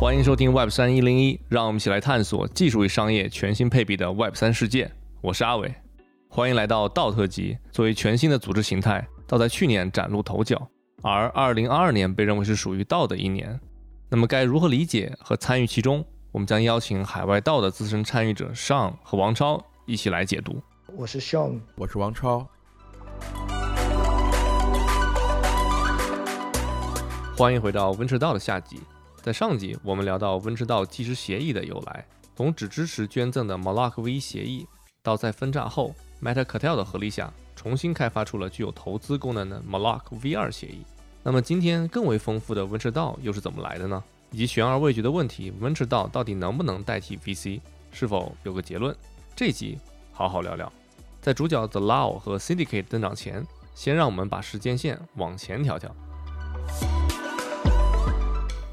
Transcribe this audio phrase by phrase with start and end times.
[0.00, 4.88] 欢迎收听 Web 三一零一，让我们一起来探索技术与商业全新配比的 Web 三世界。
[5.20, 5.74] 我是阿伟，
[6.28, 7.58] 欢迎来到道特辑。
[7.72, 10.68] 作为全新的组织形态，道在去年崭露头角，
[11.02, 13.58] 而二零二二年被认为是属于道的一年。
[14.08, 16.04] 那么该如何理解和参与其中？
[16.30, 20.62] 我们将邀请海外道的资深参与者尚和王超一起来解读。
[20.94, 22.46] 我是 Sean，我是王超。
[27.36, 28.80] 欢迎回到温彻道的下集。
[29.20, 34.66] 在上集，我们聊到温彻道即时协议的由来，从只支持捐赠的 Moloch V 协议，
[35.02, 40.84] 到在分叉后 Metacartel 的合力下，重新开发出了具有投资功能的 Moloch V2 协议。
[41.22, 44.02] 那么今天更为丰富的温彻道又是怎么来的呢？
[44.30, 47.60] 以及悬而未决的问题，温彻道到底能不能代替 VC？
[47.90, 48.96] 是否有个结论？
[49.34, 49.78] 这集
[50.12, 50.72] 好好聊聊。
[51.20, 55.94] 在主角 The Law 和 Syndicate 登场前，先让我们把时间线往前调调。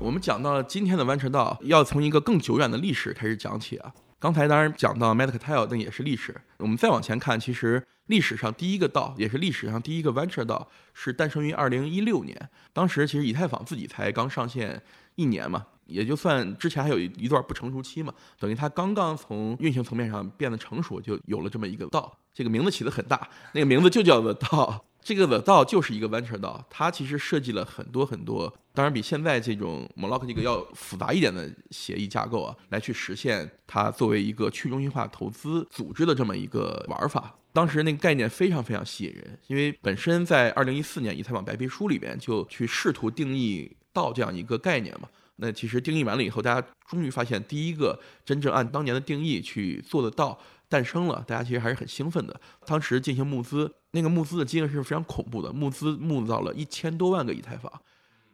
[0.06, 3.92] 我们讲到了今天的弯车道，要从一个更久远的历史开始讲起啊。
[4.20, 6.40] 刚才当然讲到 Metacartel，那也是历史。
[6.58, 12.50] 我们再往前看，其实历史上第一个道，也是历史上第一个弯车道，是诞生于二零一六年。
[12.72, 14.80] 当时其实以太坊自己才刚上线
[15.16, 22.16] 一年嘛，也就算之前还有一一段不成熟期嘛，等于它刚刚从运行层面上变得成熟，就有了这么一个道。
[22.32, 24.86] 这个名字起得很大，那个名字就叫做道。
[25.06, 37.38] 这个的道就是一个 venture 道，它其实设计了很多很多，当然比现在这种 Moloch 这个要复杂一点的协议架构啊，来去实现它作为一个去中心化投资组织的这么一个玩法。
[37.54, 45.08] 当时那个概念非常非常吸引人，因为本身在二零一四年以太坊白皮书里边就去试图定义道这样一个概念嘛。
[45.36, 52.40] 那其实定义完了以后，大家终于发现第一个真正按当年的定义去做的道诞生了，大家其实还是很兴奋的。
[52.66, 53.74] 当时进行募资。
[53.92, 57.72] 那个募资的金额是非常恐怖的，募资募到了一千多万个以太坊，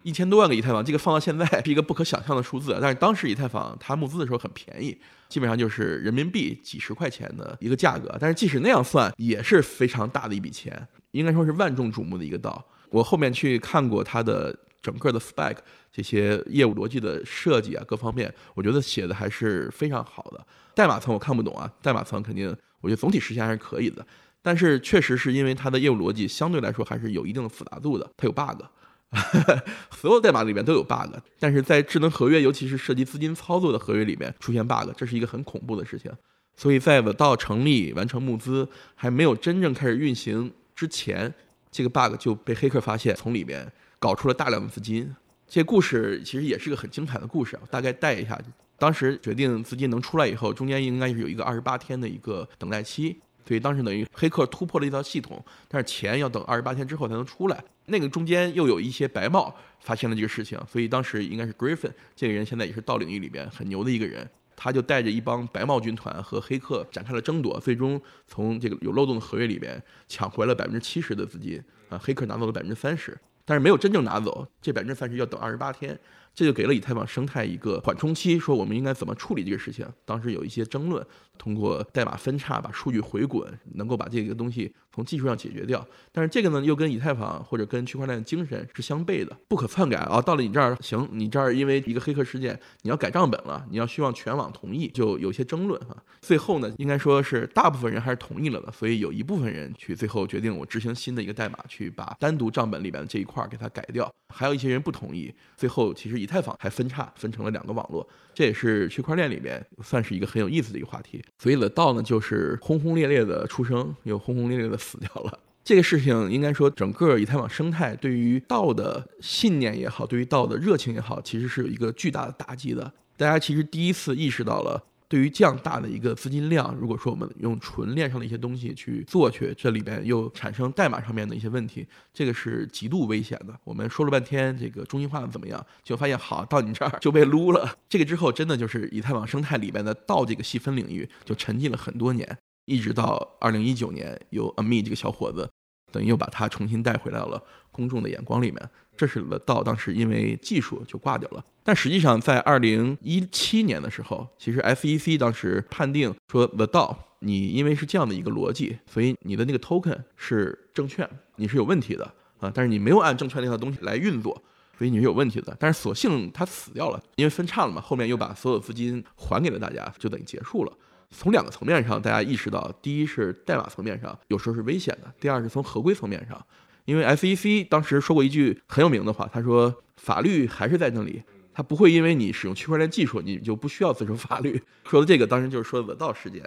[0.01, 2.75] 一千多万个以太坊，这个放到现在是一个不可想象的数字。
[2.81, 4.99] 但是当时以太坊它募资的时候很便宜，
[5.29, 8.17] 基本上就是人民币几十块钱的一个价格。
[8.19, 12.65] 但是即使那样算，也是非常大的一笔钱，应该说是万众瞩目的一个道。
[12.89, 15.57] 我后面去看过它的整个的 spec
[15.91, 20.45] 这些业务逻辑的设计啊，各方面，我觉得写的还是非常好的。
[20.73, 24.05] 代码层我看不懂啊，代码层肯定我觉得总体实现还是可以的。
[24.41, 28.63] 但是确实是因为它的业务逻辑相对来说还是有一定的复杂度的，它有 bug，
[29.91, 31.13] 所有代码里面都有 bug。
[31.37, 36.11] 但是在智能合约，尤其是涉及资金操作的合约里面出现 bug，这是一个很恐怖的事情。
[36.55, 41.33] 所以在到成立、完成募资还没有真正开始运行之前，
[41.69, 45.13] 这个 bug 就被黑客发现，从里面搞出了大量的资金。
[45.53, 48.39] 这故事其实也是个很精彩的故事，大概带一下。
[48.77, 53.19] 当时决定资金能出来以后，中间应该是有一个二十八天的一个等待期。
[53.45, 57.61] 所以当时等于黑客突破了一套系统，但是钱要等二十八天之后才能出来。
[57.87, 64.25] 那个中间又有一些白帽发现了这个事情，所以当时应该是 Griffin 这个人现在也是道领域里边很牛的一个人，
[64.55, 73.19] 他就带着一帮白帽军团和黑客展开了争夺，最终从这个有漏洞的合约里边抢回了百分之七十的资金，啊，黑客拿走了百分之三十，
[73.51, 75.99] 但是没有真正拿走，这百分之三十要等二十八天。
[76.33, 79.85] 这就给了以太坊生态一个缓冲期，说我们应该怎么处理这个事情。
[80.05, 81.05] 当时有一些争论，
[81.41, 85.83] 通过代码分叉把数据回滚，能够把这个东西从技术上解决掉。
[86.11, 90.21] 但是这个呢，又跟以太坊或者跟区块链的精神是相悖的，不可篡改啊。
[90.21, 95.97] 到了你这儿行，你这儿因为一个黑客事件，你要改账本了，你要希望全网同意，就有些争论哈。
[96.21, 104.09] 最后呢，应该说是大部分人还是同意了的，所以有一部分人去最后决定我执行新的一个代码，去把单独账本里边的这一块给它改掉。
[104.33, 106.21] 还有一些人不同意，最后其实。
[106.21, 111.19] 以太坊还分叉分成了两个网络，这也是区块链里面算是一个很有意思的一个话题。
[111.39, 115.39] 所以的道呢，就是轰轰烈烈的出生，又轰轰烈烈的死掉了。
[115.63, 122.91] 这个事情应该说，整个以太坊生态对于道的信念也好，对于道的热情也好，其实是有一个巨大的打击的。
[123.15, 124.83] 大家其实第一次意识到了。
[125.11, 133.53] 对于这样大的一个资金量，如果说我们用纯链上的一些东西去做去，这里边又产生代码上面的一些问题，这个是极度危险的。
[133.65, 137.75] 我们说了半天这个中心化怎么样，就发现好到你这儿就被撸了。
[137.89, 145.49] 这个之后真的就是以太坊生态里边的道这个细分领域就沉寂了很多年，一直到二零一九年，有 Ami 这个小伙子，
[145.91, 147.41] 等于又把他重新带回来了
[147.71, 148.69] 公众的眼光里面。
[148.97, 162.03] 这是了道当时因为技术就挂掉了，但实际上在二零一七年的时候，其实 SEC 当时判定说 The 道你因为是这样的一个逻辑，所以你的那个 token 是证券，你是有问题的
[162.39, 162.51] 啊。
[162.53, 164.39] 但是你没有按证券那套东西来运作，
[164.77, 165.55] 所以你是有问题的。
[165.59, 170.73] 但是索性它死掉了，因为分叉了嘛，后面又把所有资金还给了大家，就等于结束了。
[171.11, 176.43] 从两个层面上，大家意识到，第一是代码层面上有时候是危险的，第二是从合规层面上。
[176.85, 181.21] 因为 SEC 当时说过一句很有名的话，他说：“法律还是在那里，
[181.53, 184.59] 他不会因为你使用区块链技术，你就不需要遵守法律。
[184.85, 186.43] 说的这个当时就是说的文道事件。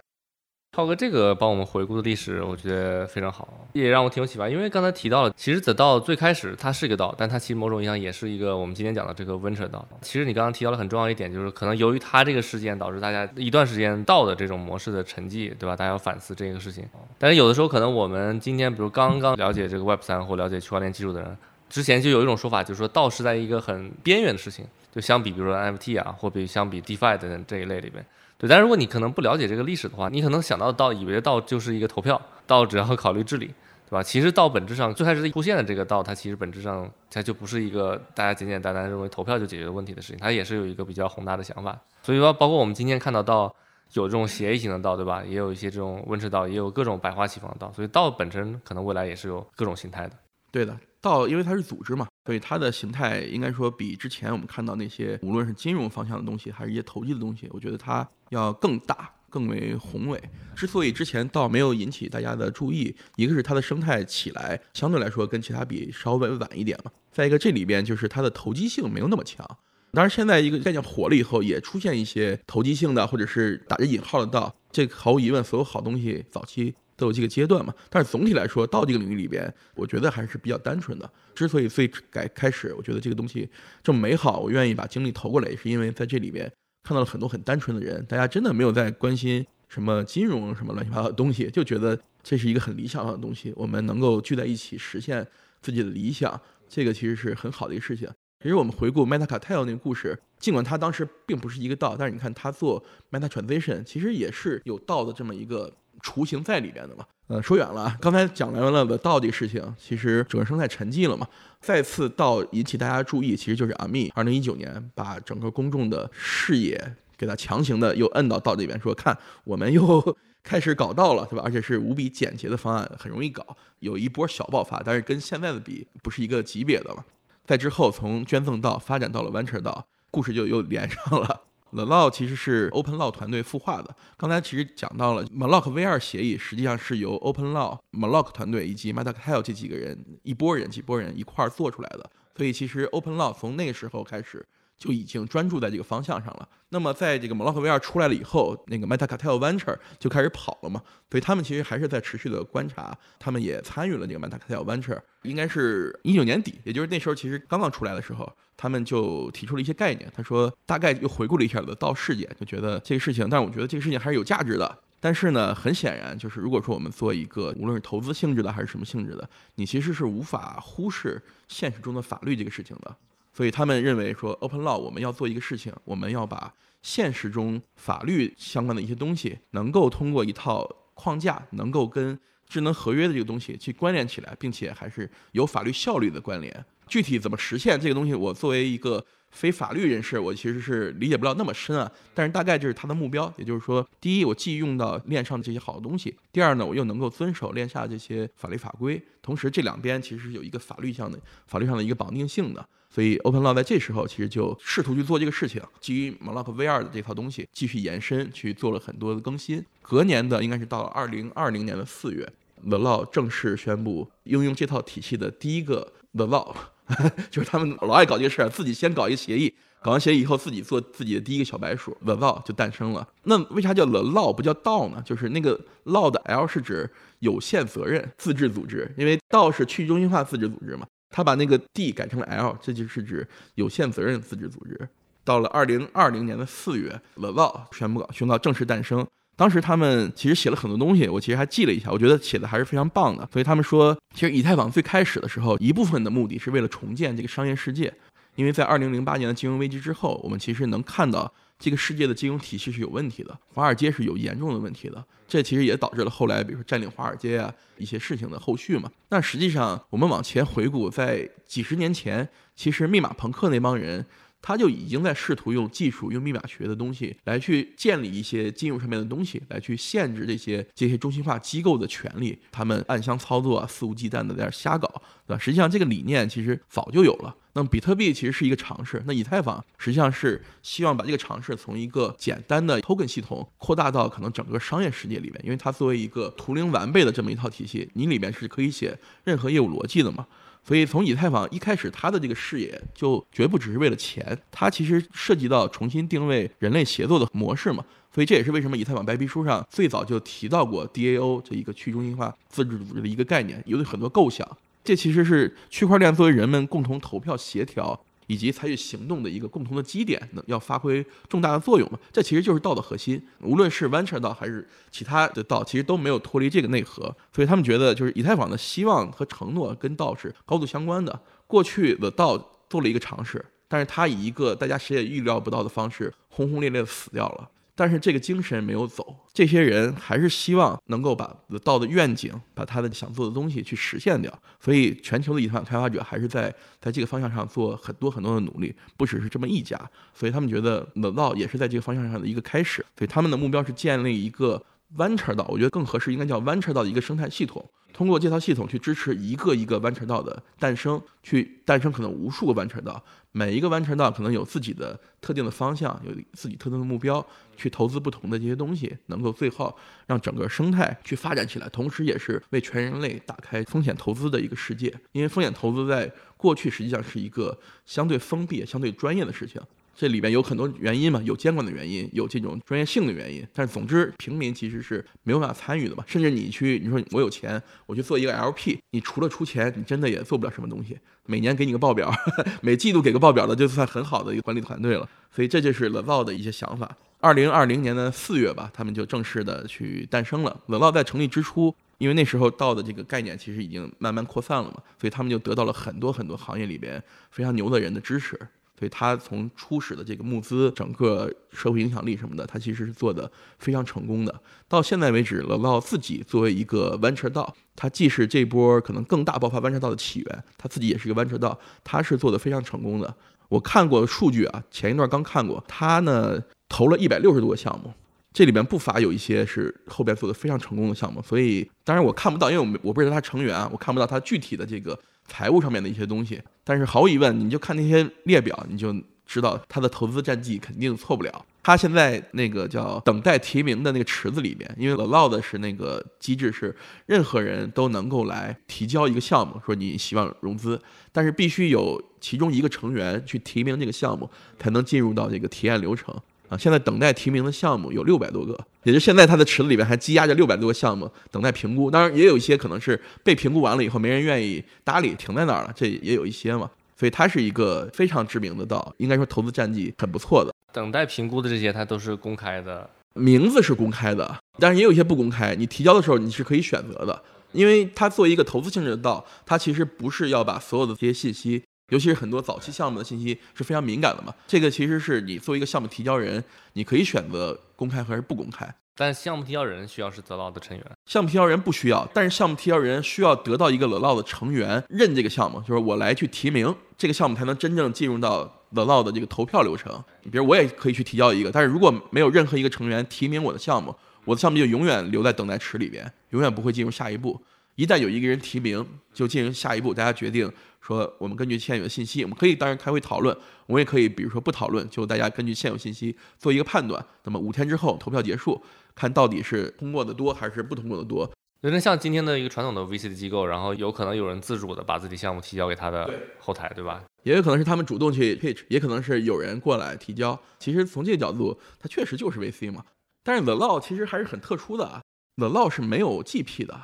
[0.75, 4.49] 涛哥，这个帮我们回顾的历史，我觉得非常好，也让我挺有启发。
[4.49, 9.87] 因为刚才提到了，其实 The 道最开始它是一个道，但它其实某种意义上也是一个我们今天讲的这个 Venture 道。
[10.03, 15.77] 其实你刚刚提到了很重要一点，就是可能由于它这个事件导致大家一段时间道的这种模式的沉寂，对吧？
[15.77, 16.85] 大家要反思这个事情。
[17.19, 21.39] 但是有的时候可能我们今天比如刚刚了解这个 Web 三或了解区块链技术的人，
[21.71, 28.05] 之前就有一种说法，就是说道是在一个很边缘的事情，就相比比如说 NFT 啊，或比相比 DeFi 等等这一类里边。
[28.49, 34.03] 但是如果你可能不了解这个历史的话，你可能想到道，以为道就是一个投票，道只要考虑治理，对吧？
[34.03, 41.79] 其实道本质上最开始出现的这个道，它其实本质上它就不是一个大家简简单单认为投票就解决问题的事情，它也是有一个比较宏大的想法。
[42.03, 43.55] 所以说，包括我们今天看到道
[43.93, 45.23] 有这种协议型的道，对吧？
[45.25, 47.73] 也有一些这种温室道，也有各种百花齐放的道。
[47.73, 50.15] 所以道本身可能未来也是有各种形态的。
[50.51, 52.07] 对的，道因为它是组织嘛。
[52.27, 60.19] 所以它的形态应该说比之前我们看到那些无论是金融方向的东西，还是一些投机的东西，我觉得它要更大、更为宏伟。
[60.57, 69.47] 之所以之前倒没有引起大家的注意，一个是它的生态起来相对来说跟其他比稍微晚一点嘛，再一个这里边就是它的投机性没有那么强。
[69.93, 76.75] 当然现在一个概念火了以后，也出现一些投机性的或者是打着引号的道，这毫无疑问，所有好东西早期。
[76.97, 81.11] 都有这个阶段嘛，但是总体来说，到这个领域里边，我觉得还是比较单纯的。
[81.35, 83.49] 之所以最改开始，我觉得这个东西
[83.83, 86.51] 这么美好，我愿意把精力投过来，也是因为在这里边
[86.85, 95.27] 看到了很多很单纯的人，大家真的没有在关心什么金融什么乱七八糟的东西，就觉得这是一个很理想的东西，我们能够聚在一起实现
[95.61, 98.09] 自己的理想，这个其实是很好的一个事情。
[98.41, 105.73] 其实我们回顾 Meta Cartel 那个故事，尽管他当时并不是一个道，但是你看他做 Meta Transition，其实也是有道的这么一个。
[106.05, 111.27] 雏形在里边的嘛，呃，说远了啊，刚才讲完了的道的事情，其实整个生态沉寂了嘛，
[111.63, 121.43] 再次到引起大家注意，其实就是阿密，二零一九年把整个公众的视野给他强行的又摁到道这边，说看我们又开始搞道了，对吧？
[121.43, 127.03] 而且是无比简洁的方案，很容易搞，有一波小爆发，但是跟现在的比不是一个级别的嘛。
[127.47, 131.41] 在之后从捐赠道发展到了 Venture 道，故事就又连上了。
[131.75, 133.97] The Law 其实是 Open Law 团队孵化的。
[134.17, 142.09] 刚才其实讲到了 Maloc V2 协议，实际上是由 Open Law、Maloc 团队以及 m a t a c a l 这几个人一波人、几波人一块儿做出来的。
[142.37, 144.45] 所以其实 Open Law 从那个时候开始
[144.77, 146.49] 就已经专注在这个方向上了。
[146.71, 149.79] 那么在这个 m a l o k V2 出来了以后，那个 m e t a c a l Venture
[149.99, 150.83] 就开始跑了嘛。
[151.11, 155.01] 所以他们其实还是在持续的观察，他们也参与了这个 m e t a c a l Venture。
[155.23, 158.31] 应该是一九年底，也就是那时候其实刚刚出来的时候。
[158.57, 164.79] 他们就提出了一些概念，他说大概又回顾了一下的道事件，就觉得这个事情，但是我觉得这个事情还是有价值的。
[165.01, 172.97] 但是呢，很显然就是如果说我们做一个无论是投资性质的还是什么性质的，你其实是无法忽视现实中的法律这个事情的。
[173.37, 180.65] 所以他们认为说，Open Law 我们要做一个事情，我们要把现实中法律相关的一些东西，能够通过一套
[180.95, 182.17] 框架，能够跟
[182.47, 186.65] 智能合约的这个东西去关联起来，并且还是有法律效率的关联。
[186.87, 191.91] 具体怎么实现这个东西，我作为一个非法律人士，我其实是理解不了那么深啊。
[192.13, 199.03] 但是大概就是它的目标，也就是说，第一，我既用到链上的这些好的东西；第二呢，我又能够遵守链下这些法律法规。
[199.23, 202.69] 同时，这两边其实是有一个法律上的、法律上的一个绑定性的。
[202.95, 209.65] 所以，Open Law 在这时候其实就试图去做这个事情，基于 m o l o k V2 的这套东西继续延伸，去做了很多的更新。
[209.83, 212.33] 隔年的应该是到了二零二零年的四月
[212.65, 216.55] ，The Law 正式宣布应用这套体系的第一个 The Law。
[217.33, 223.09] 就是他们老爱搞这个事儿，自己先搞一个协议，搞完协议以后自己做自己的第一个小白鼠，the law 就诞生了。
[223.25, 225.03] 那为啥叫 the law 不叫道呢？
[225.03, 226.89] 就是那个 law 的 L 是指
[227.21, 234.89] 有限责任自治组织，因为道是去中心化自治组织嘛，他把那个 D 改成了 L，这就是指有限责任自治组织。
[235.23, 239.07] 到了二零二零年的四月，the law 宣布宣告正式诞生。
[239.37, 243.29] 当时他们其实写了很多东西，我其实还记了一下，我觉得写的还是非常棒的。
[243.33, 247.95] 所以他们说，其实以太坊最开始的时候，一部分的目的是为了重建这个商业世界，
[248.35, 251.33] 因为在二零零八年的金融危机之后，我们其实能看到
[251.65, 255.03] 这个世界的金融体系是有问题的，华尔街是有严重的问题的。
[255.27, 258.93] 这其实也导致了后来，比如说占领华尔街啊一些事情的后续嘛。
[259.09, 264.05] 那实际上我们往前回顾，在几十年前，其实密码朋克那帮人。
[264.47, 272.39] 他就已经在试图用技术、用密码学的东西来去建立一些金融上面的东西，来去限制这些这些中心化机构的权利。
[272.53, 274.87] 他们暗箱操作啊、肆无忌惮的在那瞎搞，
[275.27, 275.39] 对吧？
[275.39, 277.35] 实际上这个理念其实早就有了。
[277.55, 290.27] 那么比特币其实是一个尝试，那以太坊实际上是希望把这个尝试从一个简单的 token 系统扩大到可能整个商业世界里面，因为它作为一个图灵完备的这么一套体系，你里面是可以写任何业务逻辑的嘛。
[290.67, 297.85] 所以从以太坊一开始，它的这个视野就绝不只是为了钱，它其实涉及到重新定位人类协作的模式嘛。
[298.13, 304.49] 所以这也是为什么以太坊白皮书上最早就提到过 DAO 这一个去中心化自治组织的一个概念，有很多构想。
[304.85, 311.99] 这其实是区块链作为人们共同投票、协调以及采取行动的一个共同的基点，要发挥重大的作用嘛？
[312.13, 313.23] 这其实就是道的核心。
[313.41, 317.05] 无论是 Venture 道还是其他的道，其实都没有脱离这个内核。
[317.33, 321.19] 所以他们觉得，就是以太坊的希望和承诺跟道是高度相关的。
[321.47, 322.37] 过去的道
[322.69, 327.51] 做了一个尝试，但是它以一个大家谁也预料不到的方式，轰轰烈烈的死掉了。
[327.77, 334.33] 但是这个精神没有走，这些人还是希望能够把道的愿景，把他的想做的东西去实现掉。
[334.61, 339.79] 所以全球的以太坊开发者还是在在这个方向上做很多很多的努力，不只是这么一家。
[340.13, 342.85] 所以他们觉得乐道也是在这个方向上的一个开始。
[342.97, 344.63] 所以他们的目标是建立一个
[344.97, 347.69] Venture 道，我觉得更合适应该叫 Venture 道的一个生态系统。
[347.93, 353.01] 通过这套系统去支持一个一个弯车道的诞生，去诞生可能无数个弯车道，
[353.37, 357.27] 每一个弯车道可能有自己的特定的方向，有自己特定的目标，
[357.57, 359.77] 去投资不同的这些东西，能够最后
[360.07, 364.95] 让整个生态去发展起来，同时也是为全人类打开风险投资的一个世界。
[365.11, 369.61] 因为风险投资在过去实际上是一个相对封闭、相对专业的事情。
[369.97, 373.47] 这里边有很多原因嘛，有监管的原因，有这种专业性的原因。
[373.53, 376.05] 但是总之，平民其实是没有办法参与的嘛。
[376.07, 380.99] 甚至你去，你说我有钱，我去做一个 LP，你除了出钱，你真的也做不了什么东西。
[381.27, 382.13] 每年给你个报表，
[382.61, 385.09] 每季度给个报表的，就算很好的一个管理团队了。
[385.31, 386.97] 所以这就是 The Law 的一些想法。
[387.21, 390.61] 二零二零年的四月吧，他们就正式的去诞生了。
[390.67, 398.39] The Law 在成立之初，因为那时候道的这个概念其实已经慢慢扩散了嘛，所以他们就得到了很多很多行业里边非常牛的人的支持。
[398.77, 404.41] 所以他从初始的这个募资，整个社会影响力什么的，他其实是做的非常成功的。
[404.69, 413.15] 到现在为止，乐道自己作为一个 venture 道，他既是这波可能更大爆发 venture 道的起源，他自己也是一个 venture 道，他是做的非常成功的。
[413.49, 417.93] 我看过数据啊，前一段刚看过，他呢投了一百六十多个项目，
[418.33, 421.23] 这里边不乏有一些是后边做的非常成功的项目。
[421.23, 424.99] 所以当然我看不到，因为我我不是他成员啊，我看不到他具体的这个。
[425.27, 428.95] 财务上面的一些东西，但是毫无疑问，你就看那些列表，你就
[429.27, 431.45] 知道他的投资战绩肯定错不了。
[431.63, 436.77] 他现在那个叫等待提名的那个池子里面，因为 allow 的是那个机制是
[437.07, 440.79] 任何人都能够来提交一个项目，说你希望融资，
[441.11, 444.29] 但是必须有其中一个成员去提名这个项目，
[444.59, 446.15] 才能进入到这个提案流程。
[446.49, 451.91] 啊，现在等待提名的项目有六百多个，也就现在它的池子里边还积压着六百多个项目等待评估。
[451.91, 456.71] 当然，也有一些可能是被评估完了以后没人愿意搭理，停在那儿了，这也有一些嘛。
[456.97, 460.53] 所以它是一个非常知名的道，应该说投资战绩很不错的。
[460.73, 465.55] 等待评估的这些，它都是公开的，名字是公开的，但是也有一些不公开。
[465.57, 467.23] 你提交的时候你是可以选择的，
[467.53, 471.63] 因为它作为一个投资性质的道，它其实不是要把所有的这些信息。
[471.91, 478.75] 尤其是很多早期项目的信息是非常敏感的嘛，这个其实是你作为一个项目提交人，你可以选择公开还是不公开。
[478.97, 490.03] 但项目提交人需要是 The Law 的成员，项目提交人不需要，但是项目提交人需要得到一个 The Law 的成员认这个项目，就是我来去提名这个项目才能真正进入到 The Law 的这个投票流程。
[490.31, 497.41] 比如我也可以去提交一个，但是如果没有任何一个成员提名我的项目，我的项目就永远留在等待池里边，永远不会进入下一步。
[497.75, 500.49] 一旦有一个人提名，就进入下一步，大家决定。
[500.85, 503.35] 说我们根据现有的信息，我们可以当然开会讨论，
[503.67, 507.03] 我们也可以比如说不讨论，就大家根据现有信息做一个判断。
[507.23, 508.63] 那么五天之后投票结束，
[508.95, 511.31] 看到底是通过的多还是不通过的多。
[511.63, 516.07] 有点像今天的一个传统的 VC 的机构，然后有可能有人自主的把自己项目提交给他的
[516.39, 517.03] 后台，对吧？
[517.23, 520.39] 也有可能是他们主动去 pitch，也可能是有人过来提交。
[520.59, 522.85] 其实从这个角度，它确实就是 VC 嘛。
[523.23, 525.01] 但是 The Law 其实还是很特殊的啊
[525.37, 526.83] ，The Law 是没有 GP 的。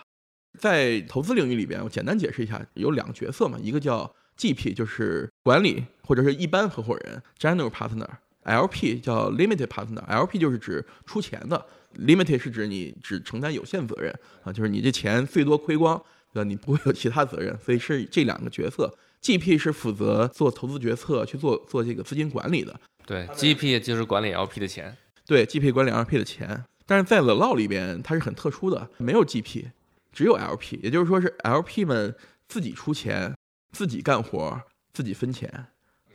[0.61, 11.67] 在投资领域里边，我简单解释一下，有两个角色嘛，一个叫 GP，就是管理或者是一般合伙人 （General Partner），LP 叫 Limited Partner，LP 就是指出钱的
[11.99, 14.15] ，Limited 是指你只承担有限责任
[14.45, 15.97] 啊，就是你这钱最多亏光，
[16.33, 16.45] 对吧？
[16.47, 18.95] 你不会有其他责任，所以是这两个角色。
[19.23, 22.79] GP 是负责做投资决策，去做做这个资金管理的。
[23.05, 24.97] 对，GP 就是管理 LP 的钱。
[25.27, 29.67] 对，GP 管理 LP 的钱，但是在 The Law 里边，它是很特殊的，没有 GP。
[30.13, 32.15] 只有 LP，也就是说是 LP 们
[32.49, 33.35] 自己出钱、
[33.73, 34.61] 自己干活、
[34.93, 35.67] 自己分钱，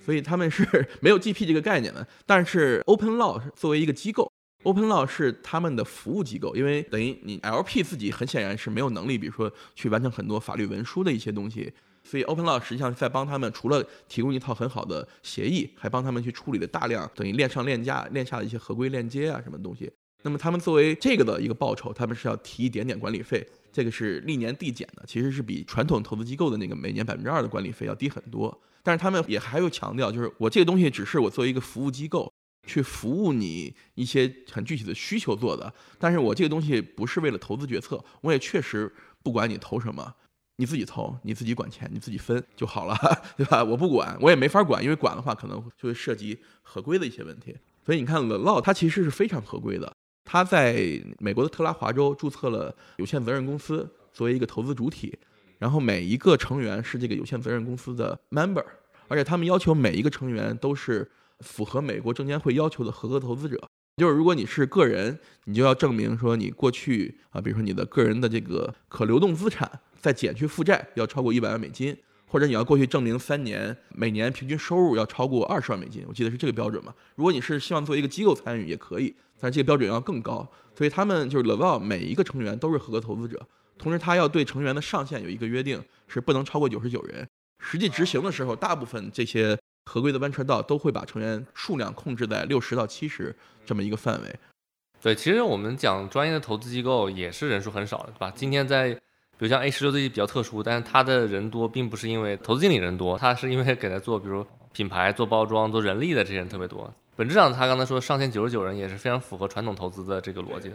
[0.05, 0.65] 所以他们是
[1.01, 2.07] 没有 GP 这个概念的。
[2.25, 4.31] 但是 Open Law 作为一个机构
[4.63, 11.73] ，Open Law 是他们的服务机构，因为等于你 LP 自己很显然是没有能力，比如说去完成很多法律文书的一些东西，
[12.03, 19.91] 所以 Open Law 实际上在帮他们，除了提供一套很好的协议，还帮他们去处理了大量等于链上链下链下的一些合规链接啊什么东西。
[20.25, 28.59] 那么他们作为这个的一个报酬，他们是要提一点点管理费，这个是历年递减的，其实是比传统投资机构的那个每年百分之二的管理费要低很多。
[28.81, 32.27] 但是他们也还有强调，就是我这个东西只是我作为一个服务机构
[32.65, 38.91] 去服务你一些很具体的需求做的，但是我这个东西不是为了投资决策，我也确实
[39.21, 40.11] 不管你投什么，
[40.55, 42.97] 你自己投，你自己管钱，你自己分就好了，
[43.37, 43.63] 对吧？
[43.63, 47.55] 我不管，我也没法管，因为管的话可能就会涉及合规的一些问题。
[47.85, 49.93] 所以你看，The Law 它其实是非常合规的。
[50.25, 55.17] 他在美国的特拉华州注册了有限责任公司，作为一个投资主体，
[55.59, 58.65] 然后每一个成员是这个有限责任公司的 member，
[59.07, 61.09] 而且他们要求每一个成员都是
[61.41, 63.63] 符合美国证监会要求的合格投资者。
[63.97, 71.95] 就是如果你是个人，你就要证明说你过去啊，比如说你的个人的这个可流动资产再减去负债要超过一百万美金。
[72.27, 76.93] 或者你要过去证明三年每年平均收入要超过二十万美金，我记得是这个标准嘛。
[77.15, 80.47] 如果你是希望做一个机构参与也可以，但是这个标准要更高。
[80.75, 83.45] 所以他们就是 Level 每一个成员都是合格投资者，
[83.77, 87.27] 同时他要对成员的上限有一个约定，是不能超过九十九人。
[87.59, 94.35] 实际执行的时候，大部分这些合规的弯车道都会把成员数量控制在六十到七十这么一个范围。
[95.01, 98.31] 对，其实我们讲专业的投资机构也是人数很少的，对吧？
[98.35, 98.99] 今天在。
[99.37, 106.89] 比如像 A 十六这些比较特殊，但是它的人多，并不是因为投资经理人多，它是因为给他做，比如品牌、做包装、做人力的这些人特别多。
[107.17, 110.69] 本质上，他刚才说上限九十九人也是非常符合传统投资的这个逻辑。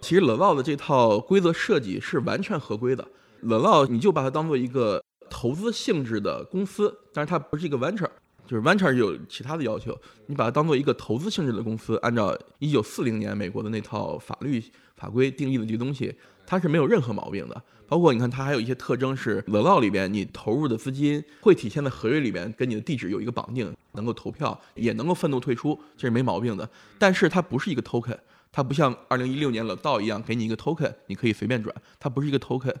[0.00, 3.08] 其实 l e v 的这套规则设计是完全合规的。
[3.40, 8.10] l e v 你就把它当做一个投资性质的公司，但是它不是一个 venture，
[8.48, 9.94] 就是 venture 有其他的要求，
[10.26, 14.60] 你把它当做一个投资性质的公司，按照一九四零年美国的那套法律
[14.96, 16.14] 法规定义的这个东西，
[16.46, 17.62] 它是没有任何毛病的。
[17.86, 26.68] 包括你看，它还有一些特征是，The Law 里边你投入的资金会体现在合约里边，跟你的地址有一个绑定，能够投票，也能够愤怒退出，这是没毛病的。
[26.98, 28.18] 但是它不是一个 token，
[28.52, 32.74] 它不像二零一六年冷道一样给你一个 token，你可以随便转，它不是一个 token，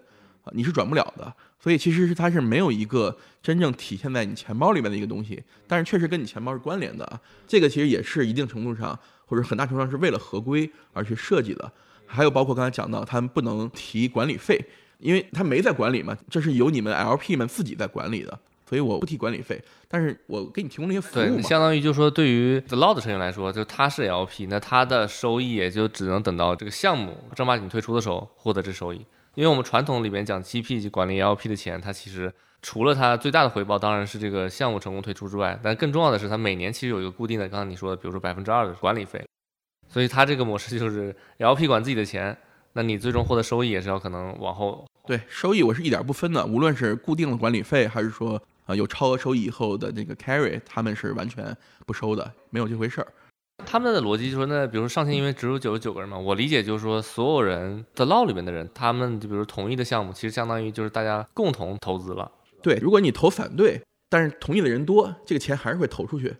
[0.54, 1.32] 你是转不了的。
[1.60, 7.20] 所以其实是它是没有一个真正体现在你钱包里面的一个东西，但是确实跟你钱包是关联的啊。
[7.46, 11.70] 这个其实也是一定程度上或者很大程度上是为了合规而去设计的。
[12.06, 14.64] 还有包括刚才讲到，他们不能提管理费。
[15.00, 18.36] 因为他没在管理嘛，这是由你们 LP 们自己在管理的，
[18.68, 21.42] 所以我不提管理费，但是我给你提供那些服务嘛。
[21.42, 29.00] 相当于就是说，对于 The Law 的成员来说，就他是 LP，那他的收益也就只能等到这个项目正儿八经退出的时候获得这收益。
[29.38, 39.24] 因为我们传统里面讲 GP 管理 LP 的钱，它其实除了它最大的回报当然是这个项目成功退出之外，但更重要的是它每年其实有一个固定的，刚刚你说的，比如说百分之二的管理费。
[39.88, 42.36] 所以它这个模式就是 LP 管自己的钱。
[42.72, 53.06] 那你最终获得收益也是要可能往后对收益我是一点不分的，无论是固定的管理费还是说啊有超额收益以后的那个 carry，他们是完全不收的，没有这回事儿。
[53.66, 62.30] 他们的逻辑就是说，那比如说上线因为只有九十九个人嘛，我理解就是说所有人的 law 里面的人，他们就比如同意的项目，其实相当于就是大家共同投资了。
[62.62, 66.34] 对，如果你投反对，但是同意的人多，这个钱还是会投出去。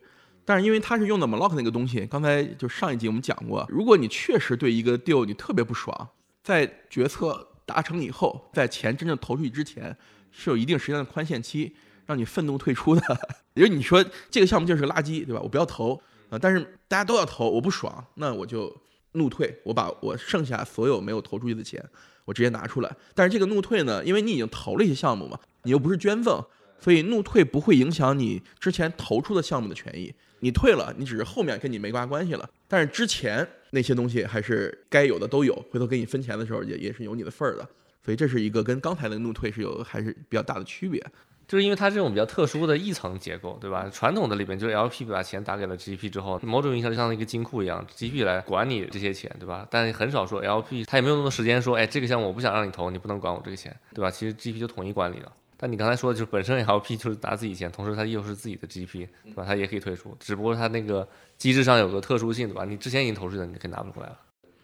[0.45, 6.09] 但是因为他是用的 Maloc 那个东西，刚才就上一集我们讲过，如果你确实对一个 deal 你特别不爽。
[6.43, 9.95] 在决策达成以后，在钱真正投出去之前，
[10.33, 11.77] 是有一定时间的宽限期，
[12.07, 13.03] 让你愤怒退出的。
[13.53, 15.41] 也就你说这个项目就是个垃圾，对吧？
[15.43, 16.01] 我不要投
[16.31, 16.39] 啊！
[16.39, 18.75] 但是大家都要投，我不爽，那我就
[19.13, 21.83] 怒退，我把我剩下所有没有投出去的钱，
[22.25, 22.97] 我直接拿出来。
[23.15, 26.45] 但是这个怒退呢，因为你已经投了一些项目嘛，你又不是捐赠，
[26.79, 30.15] 所以怒退不会影响你之前投出的项目的权益。
[30.41, 37.69] 你退了，你只是后面跟你没挂关系了，但是之前那些东西还是该有的都有，回头给你分钱的时候也也是有你的份儿的，
[38.05, 41.05] 所以这是一个跟刚才的怒退是有还是比较大的区别，
[41.49, 43.89] 就是因为它这种比较特殊的一层结构，对吧？
[43.91, 49.67] 传统的里边就是 LP 把钱打给了 GP 之后，某种意义上就像一个金库一样，GP 来管你这些钱，对吧？
[49.71, 54.11] 但是很少说 LP 他也没有那么多时间说，哎，这个项目我不想让你投，你不能管我这个钱，对吧？
[54.11, 55.33] 其实 GP 就统一管理了。
[55.57, 59.43] 但你刚才说的就是本身 LP 就是拿自己钱，同时它又是自己的 GP，对吧？
[59.45, 61.09] 它也可以退出，只不过它那个
[61.39, 62.65] 机制上有个特殊性，对吧？
[62.65, 64.19] 你之前已经投出去的，你可以拿不回来了。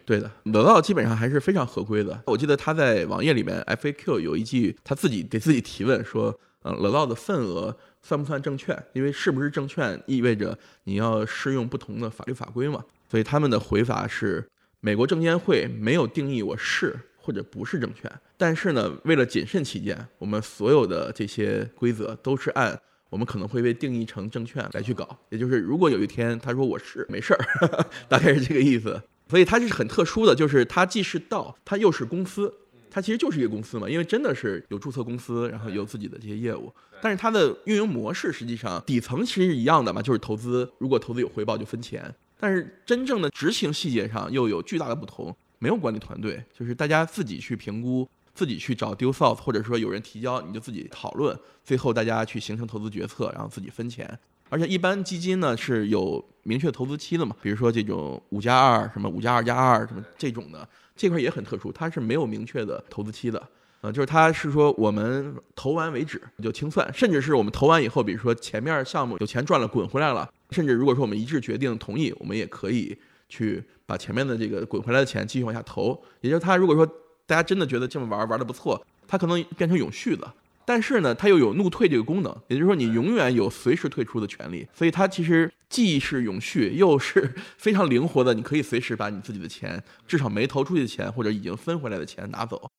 [0.05, 2.23] 对的，乐道基本上还是非常合规的。
[2.27, 8.77] 我记得他在网页里面 FAQ 有一句，他自己给自己提问说：“嗯，得到的份额算不算证券？
[8.93, 14.45] 因为是不是证券意味着你要适用不同的法律法规嘛？”所以他们的回答是：
[14.81, 16.99] 美国证监会没有定义我是。
[17.27, 25.19] 或者不是证券，但是呢，为了谨慎起见，我们所有的这些规则都是按我们可能会被定义成证券来去搞。
[25.31, 29.01] 也就是，如果有一天他说我是没事儿， 大概是这个意思。
[29.27, 32.53] 所以它是很特殊的，就是它既是道，它又是公司，
[32.95, 36.73] 它其实就是一个公司嘛，因为真的是有注册公司，然后有自己的这些业务。
[37.03, 42.15] 但是它的运营模式实际上底层其实是一样的嘛，就是投资，如果投资有回报就分钱。
[42.39, 54.17] 但是真正的执行细节上又有巨大的不同，没有管理团队，就是大家自己去评估，自己去找 deal source，或者说有人提交你就自己讨论，最后大家去形成投资决策，然后自己分钱。
[54.51, 63.43] 而且一般基金呢是有明确投资期的嘛，比如说这种五加二、什么五加二加二什么这种的，这块也很特殊，它是没有明确的投资期的。
[63.81, 72.97] 呃，就是它是说我们投完为止就清算，甚至是我们投完以后，比如说前面项目有钱赚了滚回来了，甚至如果说我们一致决定同意，我们也可以
[73.29, 76.03] 去把前面的这个滚回来的钱继续往下投。
[76.23, 76.87] 也就是它如果说
[77.27, 80.33] 大家真的觉得这么玩玩的不错，它可能变成永续的，
[80.67, 84.67] 但是呢，它又有怒退这个功能，也就是说你永远有随时退出的权利。
[84.75, 92.71] 所以它其实既是永续，又是 非常灵活的，你可以随时把你自己的钱，至少没投出去的钱或者已经分回来的钱拿走。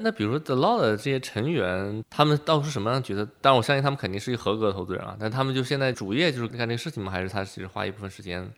[0.00, 3.26] 那比如说 The Law 的这些成员，他们到底是什么样的角色？
[3.40, 5.16] 但，我相信他们肯定是一个合格的投资人啊。
[5.18, 7.10] 但他们就现在主业就是干这个事情吗？
[7.10, 8.50] 还是他其实花一部分时间？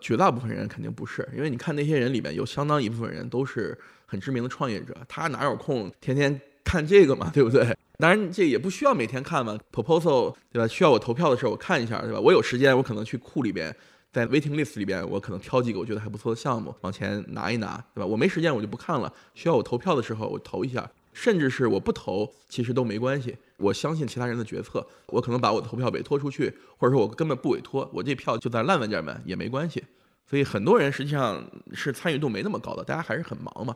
[0.00, 7.76] 绝大部分人肯定不是，因为你看那些人里面有相当一部分人都是很知名的创业者，他哪有空天天看这个嘛， 对不对？
[7.98, 9.56] 当然，这也不需要每天看嘛。
[9.72, 10.66] Proposal 对吧？
[10.66, 12.18] 需要我投票的时候我看一下，对吧？
[12.18, 13.74] 我有时间，我可能去库里边。
[14.12, 18.06] 在 waiting list 里边，我可能挑几个我觉得还不错的项目往前拿一拿，对吧？
[18.06, 23.36] 我没时间我就不看了，需要我投票的时候我投一下，甚至是我不投其实都没关系。
[23.56, 29.82] 我相信其他人的决策，我可能把我的投票委托出去，或者说我根本不委托，我这票就在烂玩家们也没关系。
[30.30, 33.74] 所以很多人实际上是参与度没那么高的，大家还是很忙嘛。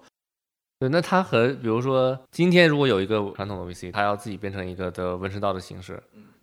[0.79, 6.01] 对，那他和比如说今天如果有一个传统的 VC，他要自己变成一个的温室道的形式，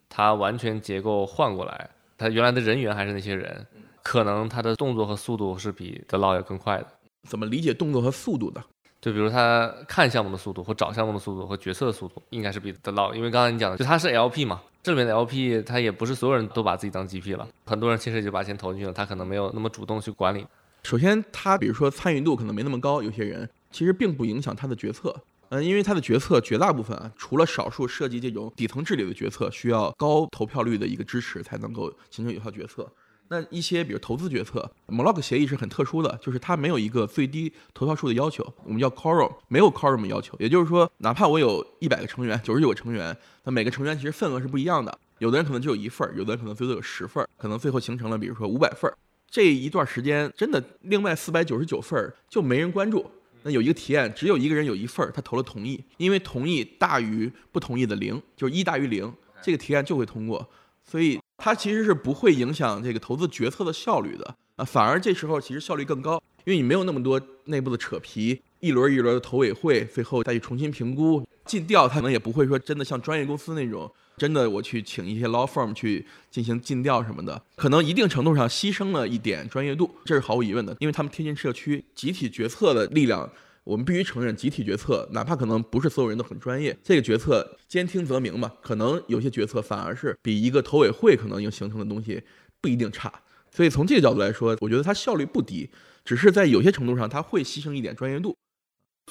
[0.10, 3.66] 他完全结构换过来，他原来的人员还是那些人。
[4.04, 6.86] 可能他的动作和速度是比德劳要更快的。
[7.28, 8.64] 怎么理解动作和速度的？
[9.02, 13.16] 就比如他看项目的速度，或找项目的速度，和决策的速度，应该是比德劳。
[13.16, 20.46] 因为刚才你讲的，就他是 LP 嘛，这里面的 LP 他也不是所有人都把自己当 GP 了，很多人其实就把钱投进去了，他可能没有那么主动去管理。
[20.84, 25.14] 首先，他比如说参与度可能没那么高，有些人其实并不影响他的决策。
[25.50, 32.90] 嗯，因为他的决策绝大部分啊，除了少数涉及这种底层治理的决策，需要高投票率的一个支持才能够形成有效决策。
[33.28, 40.38] 那一些比如投资决策，Mlog 协议是很特殊的，就是它没有一个最低投票数的要求，我们叫 Quorum，没有 Quorum 要求。
[40.40, 44.98] 也就是说，哪怕我有一百个成员，九十九个成员，那每个成员其实份额是不一样的。
[45.18, 48.96] 有的人可能只有一份儿，有的人可能最多有十份儿，可能最后形成了比如说五百份儿。
[49.30, 53.06] 这一段时间真的，另外四百九十九份儿就没人关注。
[53.46, 60.50] 那有一个提案，只有一个人有一份儿，他投了同意，因为同意大于不同意的零，就是一大于零，这个提案就会通过。
[60.84, 61.18] 所以。
[61.38, 66.14] 它其实是不会影响这个投资决策的效率的啊，反而这时候其实效率更高，
[66.46, 83.30] 因为你没有那么多内部的扯皮，一轮一轮的投委会，最后再去重新评估尽调，他可能也不会说真的像专业公司那种，真的我去请一些 law firm 去进行尽调什么的，可能一定程度上牺牲了一点专业度，这是毫无疑问的，因为他们贴近社区，集体决策的力量。
[83.66, 92.22] 我们必须承认，集体决策，哪怕可能不是所有人都很专业，这个决策兼听则明嘛，可能有些决策反而是比一个投委会可能要形成的东西
[92.62, 93.12] 不一定差。
[93.50, 95.68] 所以从这个角度来说，我觉得它效率不低，
[96.04, 98.38] 只是在有些程度上它会牺牲一点专业度。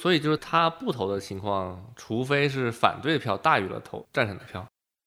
[0.01, 4.65] 所以就是他不投的情况，除非是反对票大于了投赞成的票，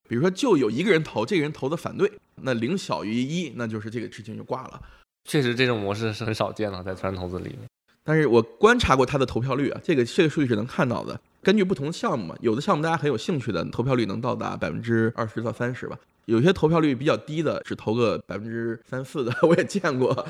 [0.08, 4.82] 比如说就有一个人投，这个人投的反对，那零小于一，那就是这个事情就挂了。
[5.26, 7.60] 确实，这种模式是很少见的，在传统投资里面。
[8.04, 11.20] 但是我观察过它的投票率啊，这个这个数据是能看到的。
[11.44, 16.00] 根据不同的项目嘛，有的项目大家很有兴趣的，投票率能到达百分之二十到三十吧。
[16.26, 20.26] 有些投票率比较低的，只投个百分之三四的， 我也见过。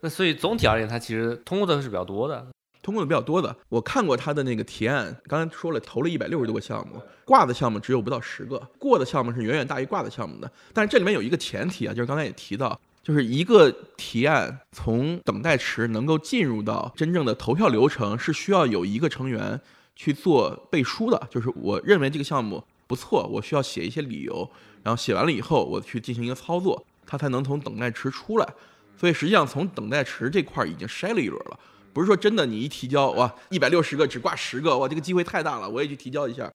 [0.00, 2.46] 那所以总体而言，它其实通过的是比较多的，
[2.88, 3.54] 通过的比较多的。
[3.68, 10.50] 我看过他的那个提案，刚才说了，投了一百六十多个项目，挂的项目只有不到十个，过的项目是远远大于挂的项目的。
[10.72, 12.80] 但是这里面有一个前提啊，就是刚才也提到。
[13.00, 19.58] 就是一个提案从等待池能够进入到真正的投票流程，是需要有一个成员
[19.96, 21.26] 去做背书的。
[21.30, 24.50] 就是我认为这个项目不错，我需要写一些理由，
[24.82, 28.46] 然后写完了以后，我去进行一个操作，它才能从等待池出来。
[28.94, 31.58] 所以实际上从等待池这块已经筛了一轮了，
[31.92, 36.50] 不是说真的你一提交哇，一百六十个只挂十个，哇，这个机会太大了，我也去提交一下。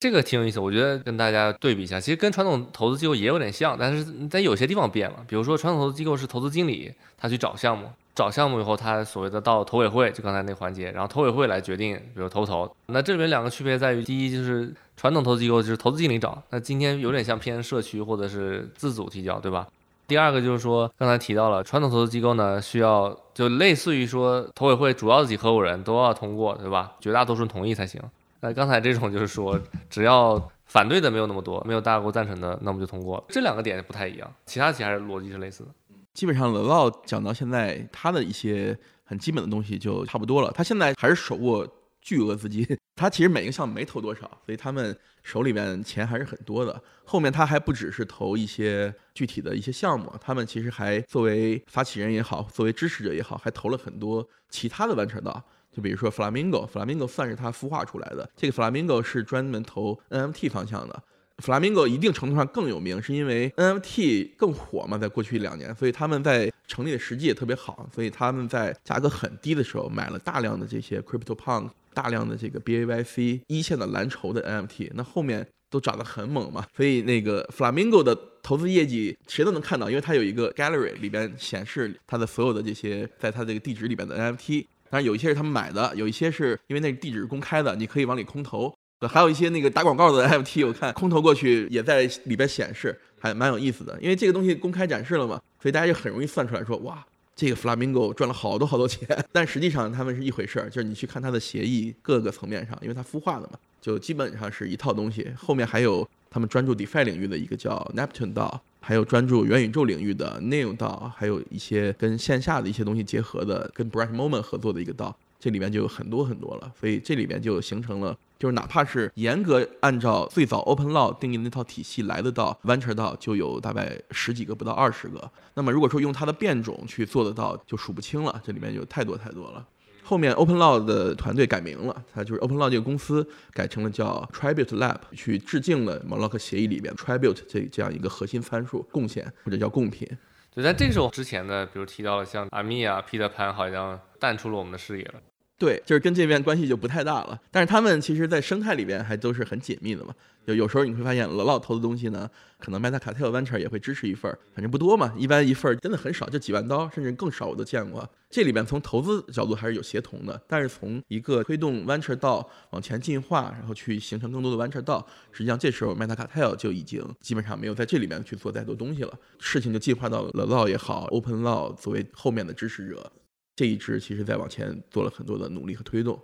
[0.00, 5.24] 这个挺有意思，我觉得跟大家对比一下，其实跟传统投资机构也有点像，但是在有些地方变了。
[5.26, 12.70] 比如说，传统投资机构是投资经理，他去找项目，找项目以后，他所谓的到投委会，就刚才那环节，然后投委会来决定，比如投不投。
[12.86, 19.66] 那这里面两个区别在于，第一就是传统投资机构就是投资经理找，那今天有点像偏社区或者是自主提交，对吧？
[20.06, 26.92] 第二个就是说，刚才提到了传统投资机构呢，需要就类似于说投委会主要的几合伙人都要通过，对吧？
[27.00, 28.00] 绝大多数同意才行。
[28.40, 33.24] 那刚才这种就是说，只要反对的没有那么多，没有大家过赞成的，那我们就通过。
[33.28, 35.70] 这两个点不太一样，其他其实还是逻辑是类似的。
[36.12, 40.52] 基本上 l a w 讲到现在，他的一些很基本的东西就差不多了。
[40.54, 41.66] 他现在还是手握
[42.04, 42.64] 巨额资金，
[42.94, 46.80] 他其实每个项目没投多少，所以他们手里面钱还是很多的。
[47.04, 55.42] 后面他还不只是投一些具体的一些项目，他们其实还作为发起人也好，作为支持者也好，还投了很多其他的完成道。
[55.72, 58.30] 就比如说 Flamingo，Flamingo 算是他孵化出来的。
[58.36, 61.02] 这个 Flamingo 是专门投 NFT 方向的。
[61.38, 88.74] Flamingo 一定程度上更有名，是因为 NFT 更火嘛，在过去一两年，所以他们在成立的时机也特别好，所以他们在价格很低的时候买了大量的这些 Crypto Punk，大量的这个 BAYC 一线的蓝筹的 NFT，那后面都涨得很猛嘛，所以那个 Flamingo 的投资业绩谁都能看到，因为它有一个 Gallery 里边显示它的所有的这些在它这个地址里边的 NFT，当然有一些是他们买的，有一些是因为那个地址是公开的，你可以往里空投。
[89.08, 93.98] 还有一些那个打广告的 NFT，我看空投过去也在里边显示，还蛮有意思的。
[94.00, 97.04] 因为这个东西公开展示了嘛，所以大家就很容易算出来说，哇，
[97.36, 99.06] 这个 Flamingo 赚了好多好多钱。
[99.32, 105.30] 但实际上他们是一回事儿，就是你去看它的协议各个层面上，因为它孵化的嘛，就基本上是一套东西。
[105.36, 115.16] 后面还有他们专注 DeFi 领域的一个叫 Neptune 道，还有专注元宇宙领域的 Neo 道，还有一些跟线下的一些东西结合的，跟 Bright Moment 合作的一个道。
[115.40, 125.30] 这里面就有很多很多了，所以这里面就形成了，就是哪怕是严格按照最早 Open Law 定义的那套体系来得到 Venture 道，就有大概十几个不到二十个。
[125.54, 128.38] 那么如果说用它的变种去做得到，就数不清了。
[128.44, 129.66] 这里面就太多太多了。
[130.02, 136.94] 后面 Open Law 的团队改名了，它就是 Open Law 这个公司改成了叫 Tribute Lab，去致敬了 m o l o c k 协议里边
[136.96, 140.06] Tribute 这这样一个核心参数贡献或者叫贡品。
[140.54, 145.14] 对，但这时候之前的，比如提到了像阿米啊、Peter Pan，好像淡出了我们的视野了。
[145.56, 150.12] 对，就是跟这边关系就不太大了，但是他们其实，在生态里边还都是很紧密的嘛。
[150.46, 158.06] 有有时候你会发现，老老投的东西呢，可能 Meta Cartel Venture 也会支持一份儿，反正不多嘛，一般一份儿真的很少，就几万刀，甚至更少我都见过。
[158.28, 173.10] 这里边从投资角度还是有协同的，但是从一个推动 Venture 道往前进化，然后去形成更多的 Venture 道，实际上这时候 Meta Cartel 就已经基本上没有在这里面去做太多东西了，事情就进化到了 Law 也好，Open Law 作为后面的支持者。
[173.56, 176.20] 这一支其实在往前做了很多的努力和推动，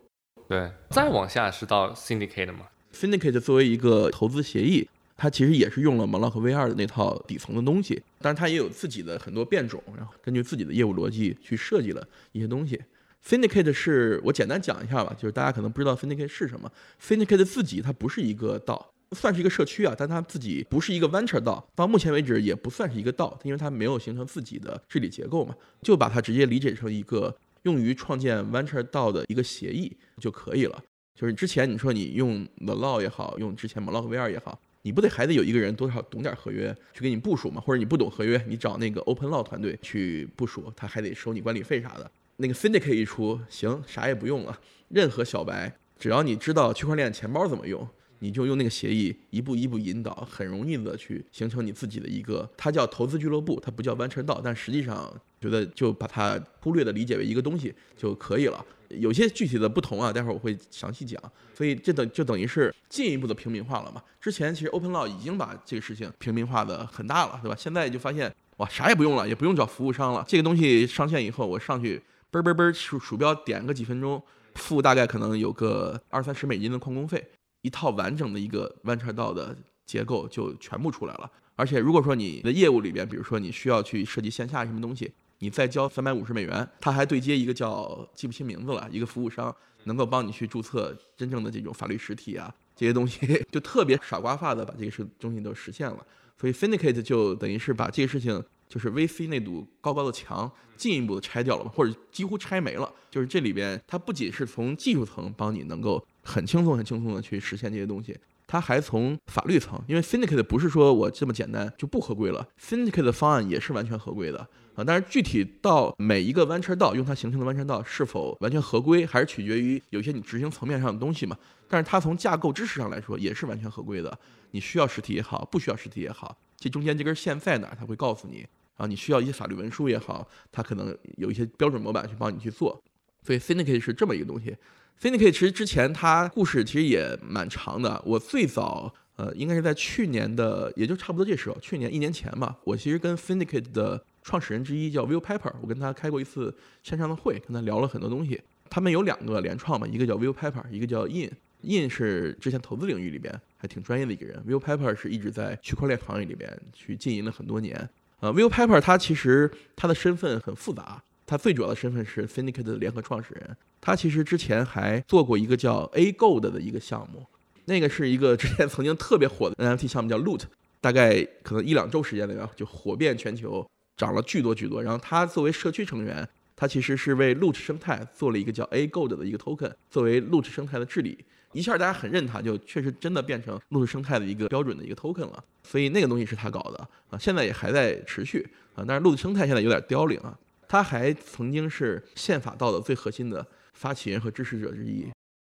[0.48, 12.80] 对，再往下是到 Syndicate 嘛，Syndicate 作为一个投资协议，它其实也是用了 m o l o k V2 的那套底层的东西，但是它也有自己的很多变种，然后根据自己的业务逻辑去设计了一些东西。
[13.24, 18.92] Syndicate 是我简单讲一下吧，就是大家可能不知道 Syndicate 是什么，Syndicate 自己它不是一个道。
[19.16, 30.80] 算是一个社区啊，但它自己不是一个 venture 道，到目前为止也不算是一个道，因为它没有形成自己的治理结构嘛，就把它直接理解成一个用于创建 venture 道的一个协议就可以了。
[31.14, 37.60] 就是之前你说你用 the law 也好，用之前 m o l o k V2 也好，你不得还得有一个人多少懂点合约去给你部署嘛？
[37.60, 42.10] 或者你不懂合约，你找那个 open law 团队去部署，他还得收你管理费啥的。
[42.36, 47.86] 那个 syndicate 一出，行，啥也不用了，任何小白只要你知道区块链钱包怎么用。
[48.20, 58.64] 你就用那个协议一步一步引导，很容易的去形成你自己的一个，它叫投资俱乐部，它不叫弯车道，但实际上觉得就把它忽略的理解为一个东西就可以了。
[58.88, 61.20] 有些具体的不同啊，待会儿我会详细讲。
[61.54, 64.02] 所以这等就等于是进一步的平民化了嘛。
[64.20, 67.56] 之前其实 Open Law 已经把这个事情平民化的很大了，对吧？
[67.56, 70.24] 现在就发现哇，啥也不用了，也不用找服务商了。
[70.26, 72.02] 这个东西上线以后，我上去
[72.32, 74.22] 嘣嘣嘣鼠鼠标点个几分钟，
[74.56, 77.24] 付大概可能有个二三十美金的矿工费。
[77.62, 96.06] 一套完整的一个弯车道的结构就全部出来了，而且如果说你的业务里边，比如说你需要去设计线下什么东西，你再交三百五十美元，他还对接一个叫记不清名字了一个服务商，能够帮你去注册真正的这种法律实体啊，这些东西就特别傻瓜化的把这个事东西都实现了，
[96.40, 106.02] 所以 Syndicate 就等于是把这个事情就是 VC 那堵高高的墙进一步的拆掉了，或者几乎拆没了，就是这里边它不仅是从技术层帮你能够。
[106.22, 114.38] 很轻松、很轻松的去实现这些东西，它还从法律层，因为 syndicate 不是说我这么简单就不合规了，syndicate 的方案也是完全合规的
[114.74, 114.84] 啊。
[114.84, 121.36] 但是具体到每一个弯车道用它形成的弯车道是否完全合规，还是取决于有些你执行层面上的东西嘛。
[121.68, 124.18] 但是它从架构知识上来说也是完全合规的。
[124.50, 128.44] 你需要实体也好，不需要实体也好，这中间这根线在哪，儿，它会告诉你。
[128.76, 132.82] 啊，你需要一些法律文书也好，它可能有一些标准模板去帮你去做。
[133.22, 134.56] 所以 syndicate 是这么一个东西。
[135.00, 138.02] Syndicate 其实之前它故事其实也蛮长的。
[138.04, 142.54] 我最早呃应该是在去年的，也就差不多这时候，去年一年前吧。
[142.64, 148.38] 我其实跟 Syndicate 的创始人之一叫 Will Pepper，我跟他开过一次线上的会，跟他聊了很多东西。
[148.68, 151.30] 他们有两个联创嘛，一个叫 Will Pepper，一个叫 In。
[151.62, 157.88] In 是之前投资领域里边还挺专业的一个人，Will Pepper 是一直在区块链行业里边去经营了很多年。
[158.20, 163.56] 呃，Will Pepper 他其实他的身份很复杂，他最主要的身份是 Syndicate 的联合创始人。
[163.80, 167.24] 他其实之前还做过一个叫 A Gold 的一个项目，
[167.66, 170.42] 那个是一个之前曾经特别火的 NFT 项目，叫 Loot，
[170.80, 173.64] 大概可能一两周时间内啊就火遍全球，
[173.96, 174.82] 涨了巨多巨多。
[174.82, 181.24] 然后他作为社区成员，他其实是为 Loot 生态做了一个叫 A Gold 的一个 token，作为 Loot 生态的治理。
[181.52, 185.44] 一下大家很认他，就确实真的变成 Loot 生态的一个标准的一个 token 了。
[185.62, 188.82] 所以那个东西是他搞的啊，现在也还在持续啊。
[188.84, 190.36] 但是 Loot 生态现在有点凋零啊。
[190.70, 195.04] 他还曾经是宪法道的最核心的发起人和支持者之一，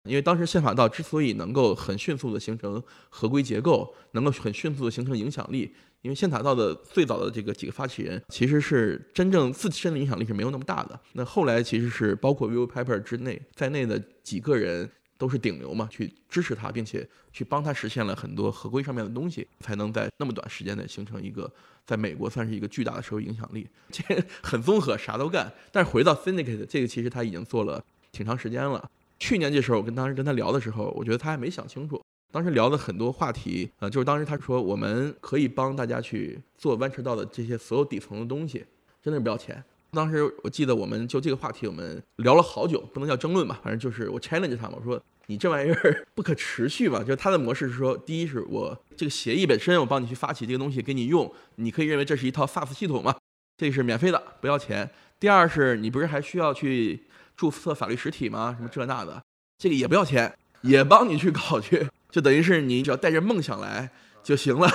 [0.06, 11.00] 因为当时宪法道之所以能够很迅速的形成合规结构，能够很迅速的形成影响力，因为宪法道的最早的这个几个发起人其实是真正自身的影响力是没有那么大的。
[11.14, 14.90] 那后来其实是包括 Will Pepper 之内在内的几个人。
[15.18, 21.50] 都是顶流嘛，去支持他，并且去帮他实现了很多合规上面的东西，才能在那么短时间内形成一个
[21.84, 23.66] 在美国算是一个巨大的社会影响力。
[23.90, 24.02] 这
[24.42, 25.52] 很综合，啥都干。
[25.72, 28.90] 但是回到 Syndicate 这个，其实他已经做了挺长时间了。
[29.18, 32.00] 去年这时候，我跟当时跟他聊的时候，我觉得他还没想清楚。
[32.32, 38.62] 当时聊的很多话题，呃，就是当时他说我们可以帮大家去做弯车道的这些所有底层的东西，
[39.00, 39.64] 真的是不要钱。
[39.92, 47.00] 当时我记得，我们就这个话题，我们聊了好久，不能叫争论吧，反正就是我 challenge 他嘛，我说你这玩意儿不可持续吧？
[47.04, 53.16] 就是他的模式是说，第一是我这个协议本身，我帮你去发起这个东西给你用，你可以认为这是一套 FAS 系统嘛，
[53.56, 54.90] 这是免费的，不要钱。
[55.18, 57.04] 第二是你不是还需要去
[57.36, 58.54] 注册法律实体吗？
[58.58, 59.22] 什么这那的，
[59.58, 63.90] 这个也不要钱，也帮你去搞去，就等于是你只要带着梦想来
[64.22, 64.68] 就行了。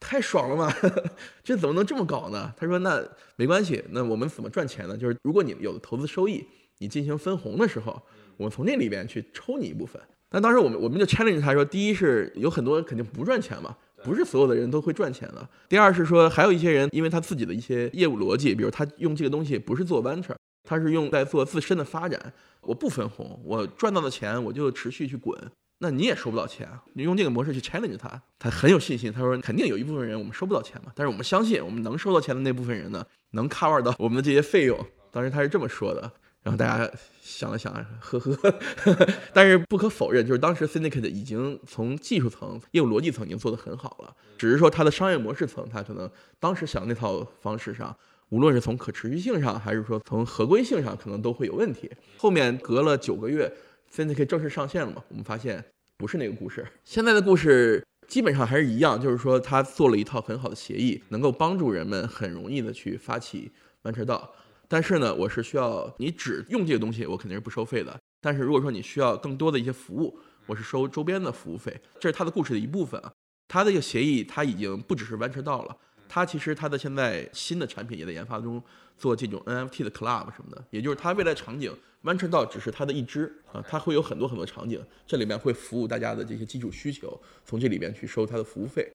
[0.00, 0.72] 太爽了嘛！
[1.44, 2.52] 这怎么能这么搞呢？
[2.56, 4.96] 他说：“那没关系，那我们怎么赚钱呢？
[4.96, 6.44] 就是如果你有投资收益，
[6.78, 8.00] 你进行分红的时候，
[8.38, 10.00] 我们从那里边去抽你一部分。
[10.30, 15.48] 但当时我们我们就 challenge 他说：第一是有很多人肯定不赚钱嘛，不是所有的人都会赚钱的。
[15.68, 22.32] 第二是说还有一些人，因为他自己的一些业务逻辑，比如他用这个东西不是做 venture，他是用在做自身的发展。
[22.62, 25.38] 我不分红，我赚到的钱我就持续去滚。”
[25.82, 26.82] 那你也收不到钱啊！
[26.92, 29.10] 你用这个模式去 challenge 他，他很有信心。
[29.10, 34.78] 他说肯定有一部分人我们收不到钱嘛，但是我们相信我们能收到钱的那部分人呢，能 cover 到我们的这些费用。
[35.10, 36.02] 当时他是这么说的，
[36.42, 38.54] 然后大家想了想，呵呵。
[39.32, 47.96] 但是不可否认，就是当时 syndicate 已经从技术层、业务逻辑层已经做得很好了，只是说它的商业模式层，它可能当时想那套方式上，
[48.28, 51.90] 无论是从可持续性上，还是说从合规性上，可能都会有问题。
[52.18, 53.50] 后面隔了九个月。
[53.90, 55.02] 现在可以正式上线了嘛？
[55.08, 55.62] 我们发现
[55.96, 63.50] 不是那个故事，现在的故事基本上还是一样，就是说他做了一套很好的协议，能够帮助人们很容易的去发起
[63.82, 64.32] 完车道。
[64.68, 67.98] 但是呢，我是需要你只用这个东西，我肯定是不收费的。
[68.20, 71.76] 但是如果说你需要更多的一些服务，我是收周边的服务费。
[71.98, 73.12] 这是他的故事的一部分啊。
[73.48, 75.76] 他的一个协议，他已经不只是完车道了，
[76.08, 78.62] 他其实他的现在新的产品也在研发中，
[78.96, 81.76] 做这种 NFT 的 club 什么的，也就是他未来场景。
[82.02, 88.90] 弯车道只是它的一支啊，它会有很多很多场景，这里面会服务大家的这些基础需求，从这里边去收它的服务费。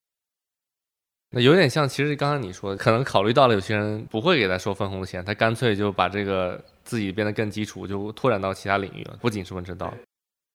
[1.32, 9.94] 那有点像，其实刚刚你说，可能考虑到了有些人不会给他收分红的钱，他干脆就把这个自己变得更基础，就拓展到其他领域了，不仅是弯车道。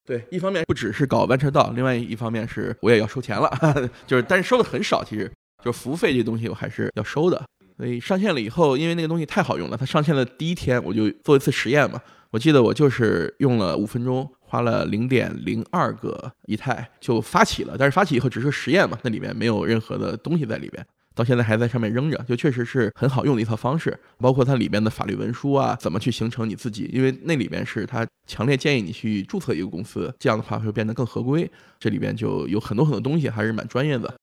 [0.03, 3.49] 对，一方面不只是搞弯车道，另外一方面是我也要收钱了，
[4.07, 5.31] 就是但是收的很少，其实
[5.63, 7.45] 就服务费这东西我还是要收的。
[7.81, 11.99] 所以上线了以后，因为那个东西太好用了，它上线的第一天我就做一次实验嘛。
[12.29, 34.13] 我记得我就是用了五分钟，花了零点零二个以太就发起了，但是发起以后只是实验嘛，那里面没有任何的东西在里边，到现在还在上面扔着，就确实是很好用的一套方式，包括它里边的法律文书啊，怎么去形成你自己，因为那里边是它强烈建议你去注册一个公司，这样的话会变得更合规，这里边就有很多很多东西还是蛮专业的，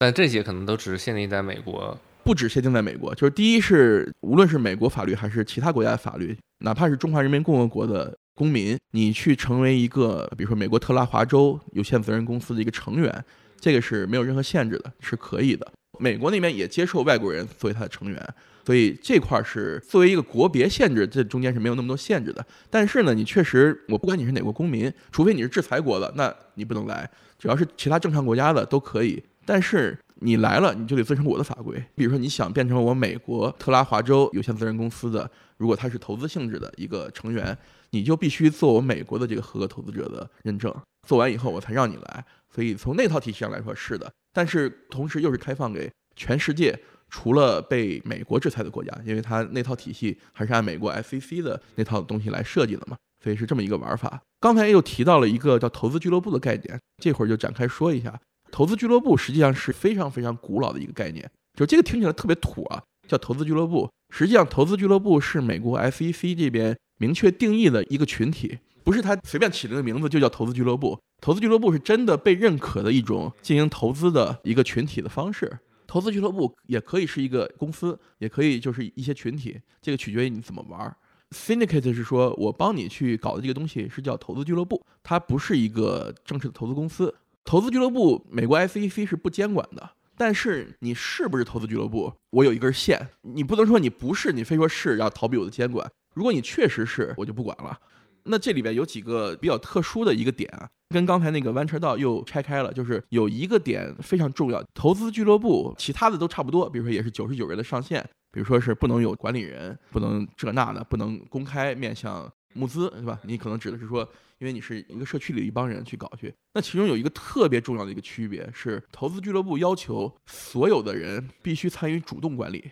[0.00, 1.96] 但这些可能都只是限定在美国。
[2.28, 13.24] 不止限定在美国，就是第一是无论是美国法律还是其他国家的法律，哪怕是中华人民共和国的公民，你去成为一个比如说美国特拉华州有限责任公司的一个成员，
[13.58, 15.66] 这个是没有任何限制的，是可以的。
[15.98, 18.22] 美国那边也接受外国人作为他的成员，
[18.66, 22.46] 所以这块儿是作为一个国别限制，这中间是没有那么多限制的。
[22.68, 27.06] 但是呢，你确实，我不管你是哪国公民，除非你是制裁国的，那你不能来；
[27.38, 29.24] 只要是其他正常国家的都可以。
[29.46, 31.82] 但是你来了，你就得遵守我的法规。
[31.94, 37.56] 比如说，你想变成我美国特拉华州有限责任公司的，如果他是投资性质的一个成员，
[37.90, 40.74] 你就必须做我美国的这个合格投资者的认证。
[41.06, 42.24] 做完以后，我才让你来。
[42.52, 54.20] 所以从那套体系上来说是的，但是同时又是开放给全世界，除了被美国制裁的国家，因为它那套体系还是按美国 SEC 的那套东西来设计的嘛，所以是这么一个玩法。
[54.40, 58.20] 刚才又提到了一个叫投资俱乐部的概念，这会儿就展开说一下。
[58.50, 63.88] 投资俱乐部实际上是非常非常古老的一个概念，就这个听起来特别土啊，叫投资俱乐部。
[64.10, 70.98] 实际上，投资俱乐部是美国 SEC 这边明确定义的一个群体，不是他随便起了个名字就叫投资俱乐部。
[71.20, 75.58] 投资俱乐部是真的被认可的一种进行投资的一个群体的方式。
[75.86, 80.96] 投资俱乐部也可以是一个公司，也可以就是一些群体，这个取决于你怎么玩。
[81.30, 87.14] Syndicate 是说我帮你去搞的这个东西是叫投资俱乐部，它不是一个正式的投资公司。
[87.48, 89.90] 投资俱乐部美国 SEC 是不监管的。
[90.18, 92.12] 但是你是不是投资俱乐部？
[92.28, 95.90] 我有一根线，你不能说你不是，你非说是要逃避我的监管。
[96.12, 97.78] 如果你确实是，我就不管了。
[98.24, 104.62] 那这里边有几个比较特殊的一个点啊，跟刚才那个弯车道又拆开了，就是有一个点非常重要。
[104.74, 113.18] 投资俱乐部其他的都差不多，比如说也是九十九人的上限，比如说是不能有管理人，不能这那的，不能公开面向募资，是吧？
[113.22, 114.06] 你可能指的是说。
[114.38, 122.70] 因为你是一个社区里一帮人去搞去，那其中有一个特别重要的一个区别是，投资俱乐部要求所有的人必须参与主动管理，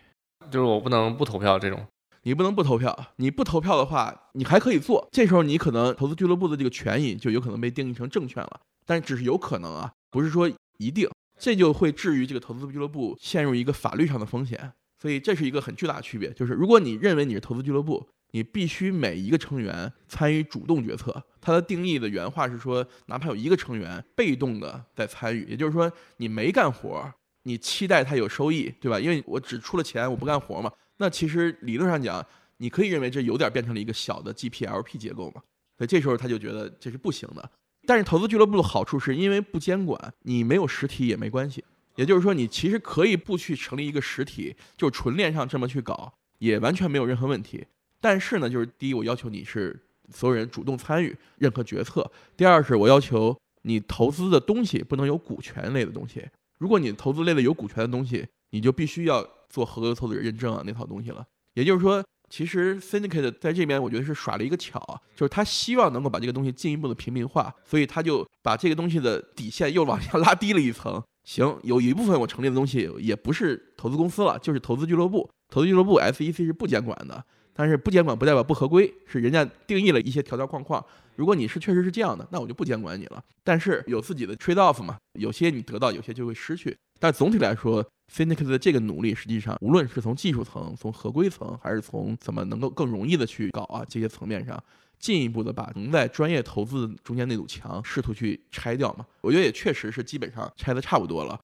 [0.51, 1.85] 就是我不能不投票这种，
[2.23, 10.49] 你不能不投票，你不投票的话，你还可以做，这时候你可能投资俱乐部的这个权益就有可能被定义成证券了，但只是有可能啊，不是说
[10.79, 18.07] 一定，这就会至于这个投资俱乐部陷入一个法律上的风险，所以这是一个很巨大的区别，就是如果你认为你是投资俱乐部。
[18.37, 21.25] 你必须每一个成员参与主动决策。
[21.41, 27.11] 它的定义的原话是说，哪怕有一个成员被动的在参与，也就是说你没干活，
[27.45, 29.01] 你期待他有收益，对吧？
[29.01, 30.71] 因为我只出了钱，我不干活嘛。
[30.99, 32.23] 那其实理论上讲，
[32.59, 35.41] 你可以认为这有点变成了一个小的 GPLP 结构嘛。
[35.79, 37.51] 所以这时候他就觉得这是不行的。
[37.87, 41.65] 但是投资俱乐部的好处是因为不监管，你没有实体也没关系。
[41.95, 47.65] 也就是说，你其实可以不去成立一个实体，就纯链上这么去搞，也完全没有任何问题。
[48.01, 49.79] 但是呢，就是第一，我要求你是
[50.13, 52.03] 所有人主动参与任何决策；
[52.37, 56.25] 第二是，我要求你投资的东西不能有股权类的东西。
[56.59, 61.25] 如果你投资类的有股权的东西，你就必须要做合格投资者认证啊那套东西了。
[61.55, 64.81] 也就是说，其实 Syndicate 在这边我觉得是耍了一个巧，
[65.15, 71.03] 就是他希望能够把这个东西进一步的平民化，所以他就把这个东西的底线又往下拉低了一层。
[71.25, 75.29] 行，有一部分我成立的东西也不是投资公司了，就是投资俱乐部。
[75.49, 77.25] 投资俱乐部 SEC 是不监管的。
[77.57, 80.85] 但是不监管不代表不合规，是人家定义了一些条条框框。
[81.15, 83.25] 如果你是确实是这样的，那我就不监管你了。
[83.43, 86.77] 但是有自己的 trade off 嘛，有些你得到，有些就会失去。
[87.01, 94.63] 但总体来说 f i n i x 的这个努力，实际上无论是从技术层、从合规层，还是从怎么能够更容易的去搞啊这些层面上，
[94.99, 101.39] 进一步的把能在专业投资中间那堵墙试图去拆掉嘛，我觉得也确实是基本上拆的差不多了。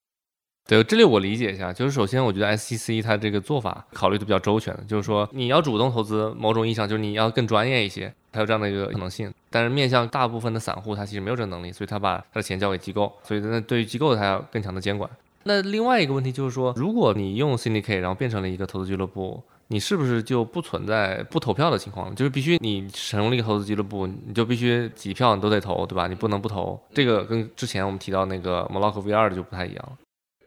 [0.68, 9.32] 对，这里我理解一下，就是首先我觉得 SEC 它这个做法考虑的比较周全，就是说你要主动投资，某种意义上就是你要更专业一些，它有这样的一个可能性。
[9.50, 15.10] 但是面向大部分的散户，他其实没有这个能力，所以他把他的钱交给机构，所以那对于机构他要更强的监管。
[15.42, 22.14] 那另外一个问题就是说，如果你用 CDK 然后变成了一个投资俱乐部，你是不是就不存在不投票的情况？
[22.14, 26.06] 就是必须你成立一个投资俱乐部，你就必须几票你都得投，对吧？
[26.06, 26.80] 你不能不投。
[26.94, 29.92] 这个跟之前我们提到那个 Moloch V2 的就不太一样了。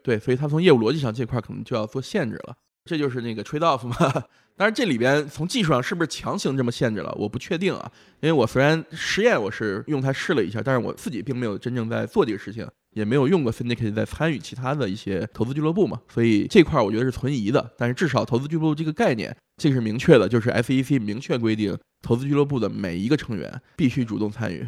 [0.06, 2.54] 对，所以他从业务逻辑上这块可能就要做限制了，
[2.84, 3.96] 这就是那个 trade off 嘛。
[4.56, 7.90] 当然这里边从技术上是不是强行这么限制了，我不确定啊。
[8.20, 16.00] 因为我虽然实验我是用它试了一下，但是我自己并没有真正在做这个事情，也没有用过 Syndicate 在参与其他的一些投资俱乐部嘛。
[16.08, 17.72] 所以这块我觉得是存疑的。
[17.76, 24.64] 但是至少投资俱乐部这个概念，这个是明确的，就是 SEC 明确规定，投资俱乐部的每一个成员必须主动参与。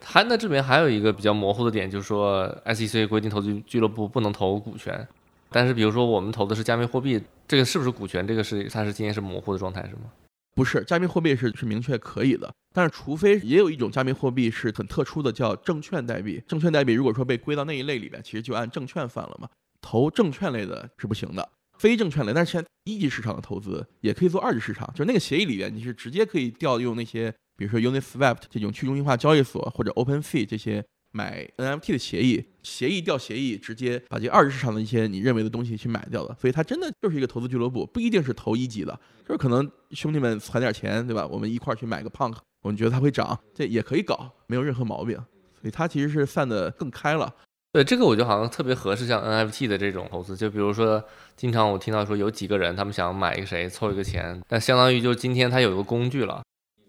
[0.00, 5.06] 它那这边还有一个比较模糊的点，就是说 SEC 规定投资俱乐部不能投股权，
[5.50, 8.26] 但是比如说我们投的是加密货币，这个是不是股权？
[8.26, 10.12] 这个是它是今天是模糊的状态是吗？
[10.54, 16.42] 不是，加密货币是是明确可以的，但是除非也有一种加密货币是很特殊的，叫证券代币。
[16.48, 19.48] 证券代币如果说被归到那一类里边，其实就按证券算了嘛。
[19.82, 21.46] 投证券类的是不行的，
[21.78, 27.32] 非证券类，但是现在一级市场的投资也可以做二级市场，就是那个协议里边你是直接可以调用那些。
[27.56, 36.36] 比如说 Uniswap 这种去中心化交易所，或者 OpenSea 这些买 NFT 的协议，协议调协议，直接把这二级市场的一些你认为的东西去买掉了。
[36.40, 41.26] 所以它真的就是一个投资俱乐部，不一定是投一级的，就是可能兄弟们攒点钱，对吧？
[41.26, 45.16] 我们一块去买个 Punk，我们觉得它会涨，这也可以搞，没有任何毛病。
[45.58, 47.34] 所以它其实是散得更开了。
[47.72, 50.36] 对这个，我觉得好像特别合适，像 NFT 的这种投资。
[50.36, 51.02] 就比如说，
[51.34, 56.42] 经常我听到说有几个人他们想买一个谁，凑一个钱，但相当于就今天他有一个工具了。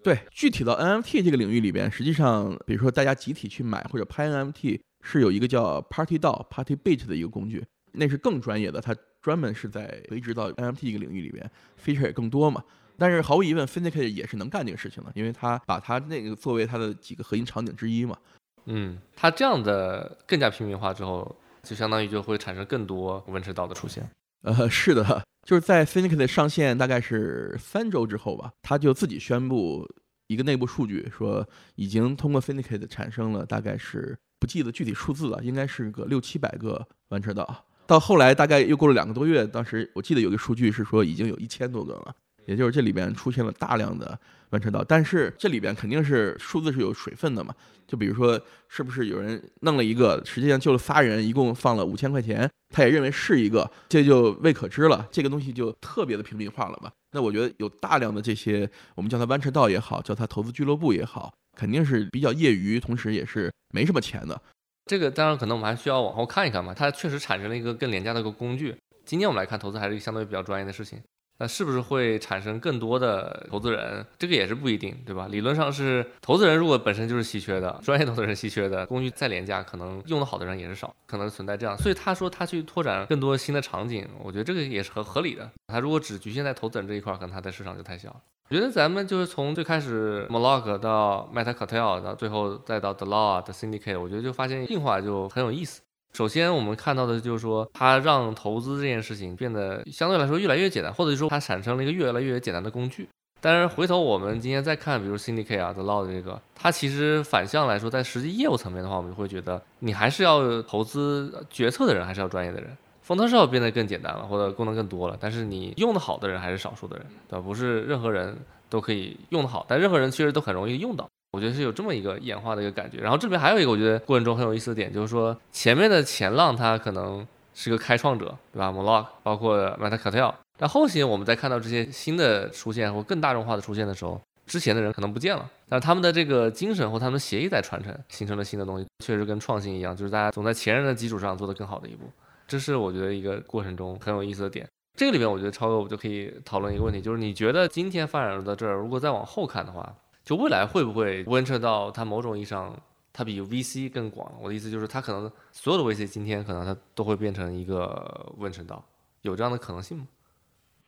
[0.04, 11.50] 对，具体到 NFT 这个领域里边，实际上，比如说大家集体去买或者拍 NFT，是有一个叫 Party DAO、Party Bit 的一个工具，那是更专业的，它专门是在垂直到 NFT 这个领域里边
[11.84, 12.64] ，feature 也更多嘛。
[12.98, 18.18] 但是毫无疑问 f i n i c 也是能干这个事情的，因为它把它那个作为它的几个核心场景之一嘛。
[18.66, 24.10] 嗯，它这样的更加平民化之后，就相当于就会产生更多 Venture DAO 的出现。
[24.44, 29.88] 呃，是的，就是在 Finicate 上线大概是三周之后吧，他就自己宣布
[30.28, 37.66] 一个内部数据，说已经通过 Finicate 产生了大概是不记得具体数字了，应该是个六七百个完成岛。
[37.88, 42.16] 到后来大概又过了两个多月，当时我记得有个数据是说已经有一千多个了，
[42.48, 44.18] 也就是这里边出现了大量的
[44.50, 47.54] 弯车道，但是这里边肯定是数字是有水分的嘛，
[47.86, 56.92] 就比如说是不是有人弄了一个，实际上救了仨人，一共放了五千块钱，他也认为是一个，这就未可知了，这个东西就特别的平民化了吧？
[57.12, 64.42] 那我觉得有大量的这些，我们叫它弯车道也好，叫它投资俱乐部也好，肯定是比较业余，同时也是没什么钱的。
[64.86, 68.74] 这个当然可能我们还需要往后看一看嘛，它确实产生了一个更廉价的一个工具。
[69.06, 71.02] 今天我们来看投资还是一个相对比较专业的事情，
[71.40, 74.06] 那是不是会产生更多的投资人？
[74.18, 75.28] 这个也是不一定，对吧？
[75.30, 81.78] 理论上是投资人如果本身就是稀缺的，专业投资人稀缺的，工具再廉价，可能用得好的人也是少，可能存在这样。
[81.78, 85.50] 所以他说他去拓展更多新的场景，我觉得这个也是合合理的。
[85.68, 88.22] 他如果只局限在投资人这一块，可能他的市场就太小了。
[88.50, 95.82] 我觉得咱们就是从最开始 m o l o c k 到 Meta Cartel，到最后再到 The Law 的 Syndicate，我觉得就发现进化就很有意思。
[96.14, 103.08] 首先我们看到的就是说，它让投资这件事情变得相对来说越来越简单，或者说它产生了一个越来越简单的工具。
[103.40, 112.76] 但是回头我们今天再看，比如 Syndicate 啊 The Law 这个，它其实反向来说，在实际业务层面的话，我们就会觉得你还是要投资决策的人，还是要专业的人。
[113.04, 117.46] 风投是要变得更简单了，或者功能更多了，但是你用的好的人还是少数的人，对吧？
[117.46, 118.36] 不是任何人
[118.70, 121.08] 都可以用得好，但任何人其实都很容易用到。
[121.38, 122.98] 我觉得是有这么一个演化的一个感觉。
[122.98, 142.10] 然后这边还有一个我觉得过程中很有意思的点，就是说前面的前浪他可能是个开创者，对吧 m o l o k 包括 Meta Cartel，但后期我们在看到这些新的出现或更大众化的出现的时候，之前的人可能不见了，但是他们的这个精神或他们的协议在传承，形成了新的东西，确实跟创新一样，就是大家总在前人的基础上做得更好的一步。
[142.48, 144.66] 这是我觉得一个过程中很有意思的点。
[144.96, 149.94] 这个里面，我觉得超哥，我就可以讨论一个问题，就是你觉得今天发展到这儿，如果再往后看的话，
[150.28, 152.78] 就未来会不会 venture 到它某种意义上，
[153.14, 154.30] 它比 VC 更广？
[154.42, 158.84] 我的意思就是，它可能所有的 VC 今天可能它都会变成一个 venture 到，
[159.22, 160.06] 有这样的可能性吗？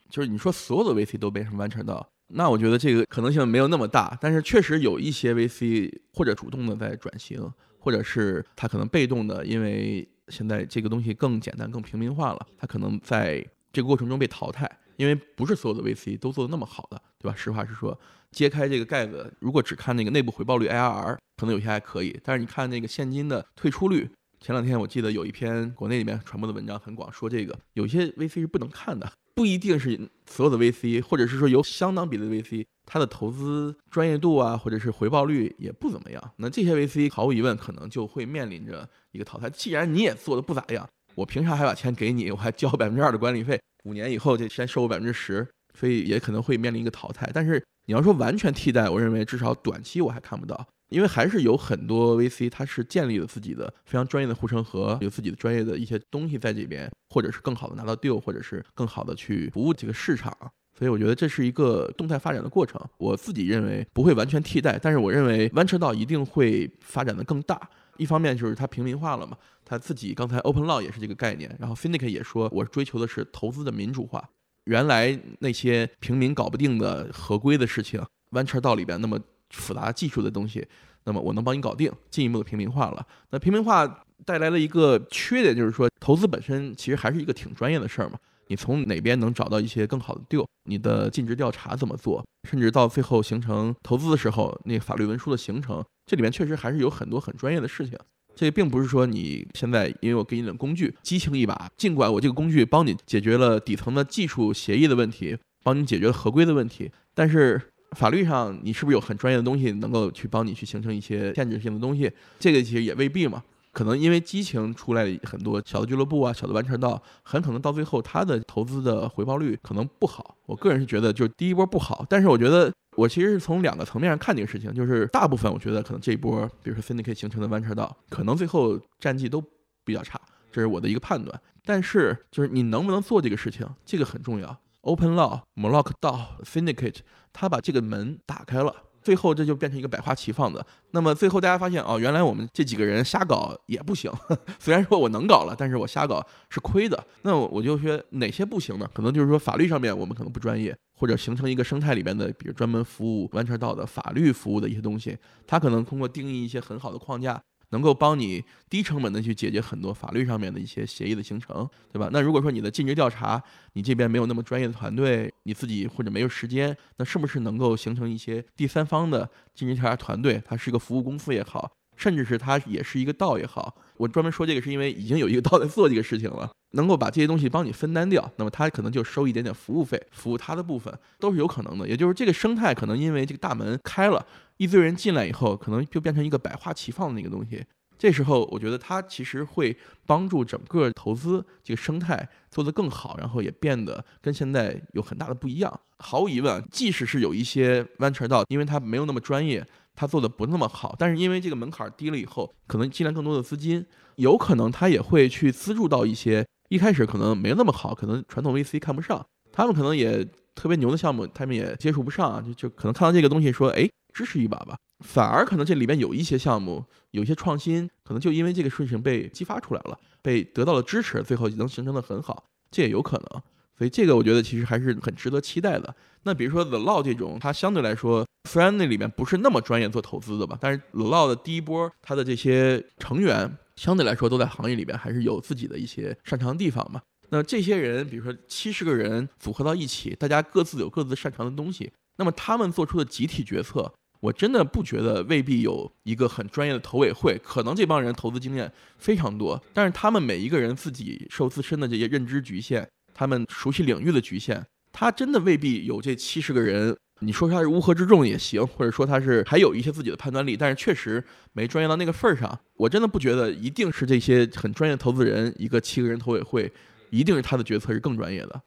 [0.09, 4.17] 就是你说所有的 VC 都变成 venture 到，那我觉得这个可能性没有那么大。
[4.19, 17.35] 但是确实有一些 VC 或者主动的在转型，或者是它可能被动的，因为现在这个东西更简单、更平民化了，它可能在这个过程中被淘汰，因为不是所有的 VC 都做的那么好的，对吧？
[17.37, 17.99] 实话实说，
[18.31, 24.09] 揭开这个盖子，如果只看那个内部回报率 IRR，可能有些还可以，但是你看那个现金的退出率，
[24.39, 38.89] 前两天我记得有一篇国内里面传播的文章很广，说这个有些 VC 是不能看的，不一定是所有的 VC，或者是说有相当比例的 VC，它的投资专业度啊，或者是回报率也不怎么样，那这些 VC 毫无疑问可能就会面临着。
[39.11, 42.29] 一个淘汰，既然你也做的不咋样，我凭啥还把钱给你？
[42.29, 47.29] 我还交百分之二的管理费，五年以后就先收我百分之十，所以也可能会面临一个淘汰。
[47.33, 60.35] 但是你要说完全替代，我认为至少短期我还看不到，因为还是有很多 VC 它是建立了自己的非常专业的护城河，有自己的专业的一些东西在这边，或者是更好的拿到 deal，或者是更好的去服务这个市场。
[60.77, 62.79] 所以我觉得这是一个动态发展的过程。
[62.97, 67.59] 我自己认为不会完全替代，但是我认为弯车道一定会发展的更大。
[67.97, 74.23] 一方面就是它平民化了嘛，他自己刚才 Open Law 也是这个概念，然后 Finic 也说，我追求的是投资的民主化。
[74.69, 77.99] 原来那些平民搞不定的合规的事情，
[78.33, 80.63] 弯车道里边那么复杂技术的东西，
[81.05, 83.03] 那么我能帮你搞定，进一步的平民化了。
[83.31, 88.19] 那平民化带来了一个缺点，就是说投资本身其实还是一个挺专业的事儿嘛。
[88.45, 90.45] 你从哪边能找到一些更好的 deal？
[90.65, 92.23] 你的尽职调查怎么做？
[92.47, 97.97] 甚至到最后形成投资的时候，那法律文书的形成，这里面确实还是有很多很专业的事情。
[98.39, 107.61] 这并不是说你现在因为我给你的工具激情一把，尽管我这个工具帮你解决了底层的技术协议的问题，帮你解决了合规的问题，但是
[107.97, 112.09] 法律上你是不是有很专业的东西能够去帮你去形成一些限制性的东西？
[112.39, 113.43] 这个其实也未必嘛。
[113.73, 120.37] 可能因为激情出来很多小的俱乐部啊，小的完成道，很可能到最后他的投资的回报率可能不好。
[120.45, 122.05] 我个人是觉得，就是第一波不好。
[122.09, 129.41] 但是我觉得，我其实是从两个层面上看这个事情，就是大部分我觉得可能这一波，比如说 Syndicate 形成的弯车道，可能最后战绩都
[129.85, 130.19] 比较差，
[130.51, 131.41] 这是我的一个判断。
[131.63, 134.59] 但是就是你能不能做这个事情，这个很重要。
[134.81, 136.97] Open Law、m o l o c k 道、Syndicate，
[137.31, 138.75] 他把这个门打开了。
[139.09, 140.63] 最后这就变成一个百花齐放的。
[140.91, 144.11] 那么最后大家发现哦，原来我们这几个人瞎搞也不行。
[144.59, 147.03] 虽然说我能搞了，但是我瞎搞是亏的。
[147.23, 148.87] 那我我就说哪些不行呢？
[148.93, 162.09] 可能就是说法律上面我们可能不专业，或者形成一个生态里边的，比如专门服务完成到的法律服务的一些东西，它可能通过定义一些很好的框架，能够帮你低成本的去解决很多法律上面的一些协议的形成，对吧？
[162.11, 163.41] 那如果说你的尽职调查，
[163.73, 170.41] 你这边没有那么专业的团队，你自己或者没有时间，那是不是能够形成一些第三方的尽职调查团队？
[170.45, 173.75] 它是一个服务公司也好，甚至是它也是一个道也好。
[173.97, 181.87] 我专门说这个是因为已经有一个道在做这个事情了，能够把这些东西帮你分担掉，那么他可能就收一点点服务费，服务他的部分都是有可能的。
[181.87, 184.25] 也就是这个生态可能因为这个大门开了。
[184.59, 187.65] 一堆人进来以后，可能就变成一个百花齐放的那个东西。
[187.97, 195.79] 这时候，我觉得它其实会帮助整个投资这个生态做得更好，然后也变得跟现在有很大的不一样。
[195.99, 203.85] 毫无疑问，即使是有一些 venture 道，因为它没有那么专业，它做的不那么好，但是因为这个门槛低了以后，可能进来更多的资金，
[204.15, 210.25] 有可能它也会去资助到一些一开始可能没那么好，可能传统 VC 看不上，他们可能也
[210.59, 213.87] 特别牛的项目，他们也接触不上，就就可能看到这个东西说，哎。
[214.11, 223.41] 支持一把吧，反而可能这里边有一些项目，有一些创新，可能就因为这个事情被激发出来了，被得到了支持，最后能形成的很好，这也有可能。
[223.77, 225.95] 所以这个我觉得其实还是很值得期待的。
[226.23, 236.99] 那比如说 The Law 这种，它相对来说虽然那里面不是那么专业做投资的吧，但是 The Law 的第一波它的这些成员相对来说都在行业里边还是有自己的一些擅长的地方嘛。
[237.29, 241.91] 那这些人，比如说七十个人组合到一起，大家各自有各自擅长的东西。
[242.17, 247.39] 那么他们做出的集体决策，我真的不觉得未必有一个很专业的投委会。
[247.43, 256.97] 可能这帮人投资经验非常多，但是他们每一个人自己受自身的这些认知局限，他们熟悉领域的局限，他真的未必有这七十个人。
[257.21, 261.21] 你说他是乌合之众也行，或者说他是还有一些自己的判断力，但是确实
[261.51, 262.57] 没专业到那个份儿上。
[262.75, 266.71] 我真的不觉得一定是这些很专业的投资人，一个七个人投委会，
[267.09, 268.61] 一定是他的决策是更专业的。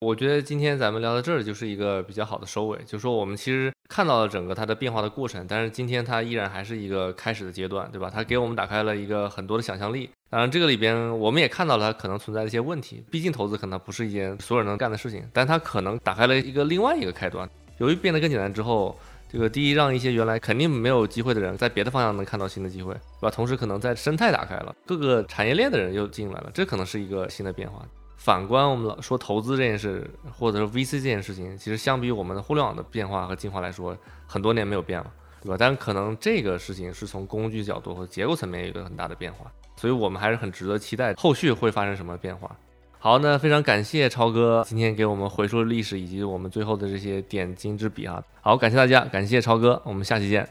[0.00, 8.10] 我觉得今天咱们聊到这儿就是一个比较好的收尾，就是说我们其实看到了整个它的变化的过程，但是今天它依然还是一个开始的阶段，对吧？
[8.12, 10.10] 它给我们打开了一个很多的想象力。
[10.28, 17.48] 当然，这个里边我们也看到了它可能存在的一些问题，毕竟投资可能不是一件所有人能干的事情，但它可能打开了一个另外一个开端。
[17.78, 18.98] 由于变得更简单之后，
[19.34, 23.30] 这个第一让一些原来肯定没有机会的人在别的方向能看到新的机会，对吧？
[23.30, 27.84] 同时可能在生态打开了，各个产业链的人又进来了，这可能是一个新的变化。
[28.16, 35.12] 反观我们老说投资这件事，或者说 VC 这件事情，其实相比我们的互联网的变化和进化来说，很多年没有变了，
[35.42, 35.56] 对吧？
[35.58, 42.56] 但是可能这个事情是从工具角度和结构层面有一个很大的变化，所以我们还是很值得期待后续会发生什么变化。
[43.04, 48.24] 好，那非常感谢超哥今天给我们回溯历史以及我们最后的这些点睛之笔啊！
[48.40, 50.48] 好，感谢大家，感谢超哥，我们下期见。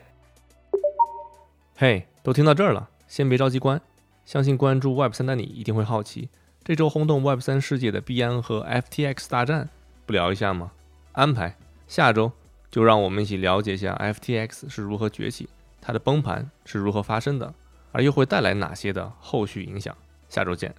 [1.76, 3.82] 嘿，都听到这儿了，先别着急关，
[4.24, 6.30] 相信关注 Web 三的你一定会好奇。
[6.64, 9.70] 这周轰动 Web 三世界的币安和 FTX 大战，
[10.06, 10.74] 不聊一下吗？
[11.14, 12.32] 安排下周
[12.70, 15.50] 就让我们一起了解一下 FTX 是如何崛起，
[15.82, 17.52] 它的崩盘是如何发生的，
[17.92, 19.98] 而又会带来哪些的后续影响。
[20.30, 20.72] 下周见。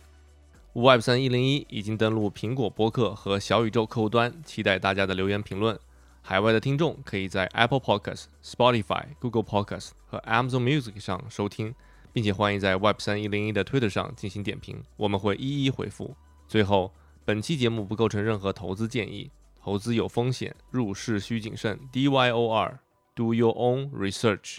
[0.75, 5.79] Web 三一零一已经登录苹果播客和小宇宙客户端，期待大家的留言评论。
[6.20, 11.75] 海外的听众可以在 Apple Podcasts、Spotify、Google Podcasts 和 Amazon Music 上收听。
[12.14, 16.14] 并且欢迎在 Web 三一零一的 Twitter 上进行点评，我们会一一回复。
[16.47, 16.93] 最后，
[17.25, 21.77] 本期节目不构成任何投资建议，投资有风险，入市需谨慎。
[21.91, 24.59] D Y O R，Do your own research。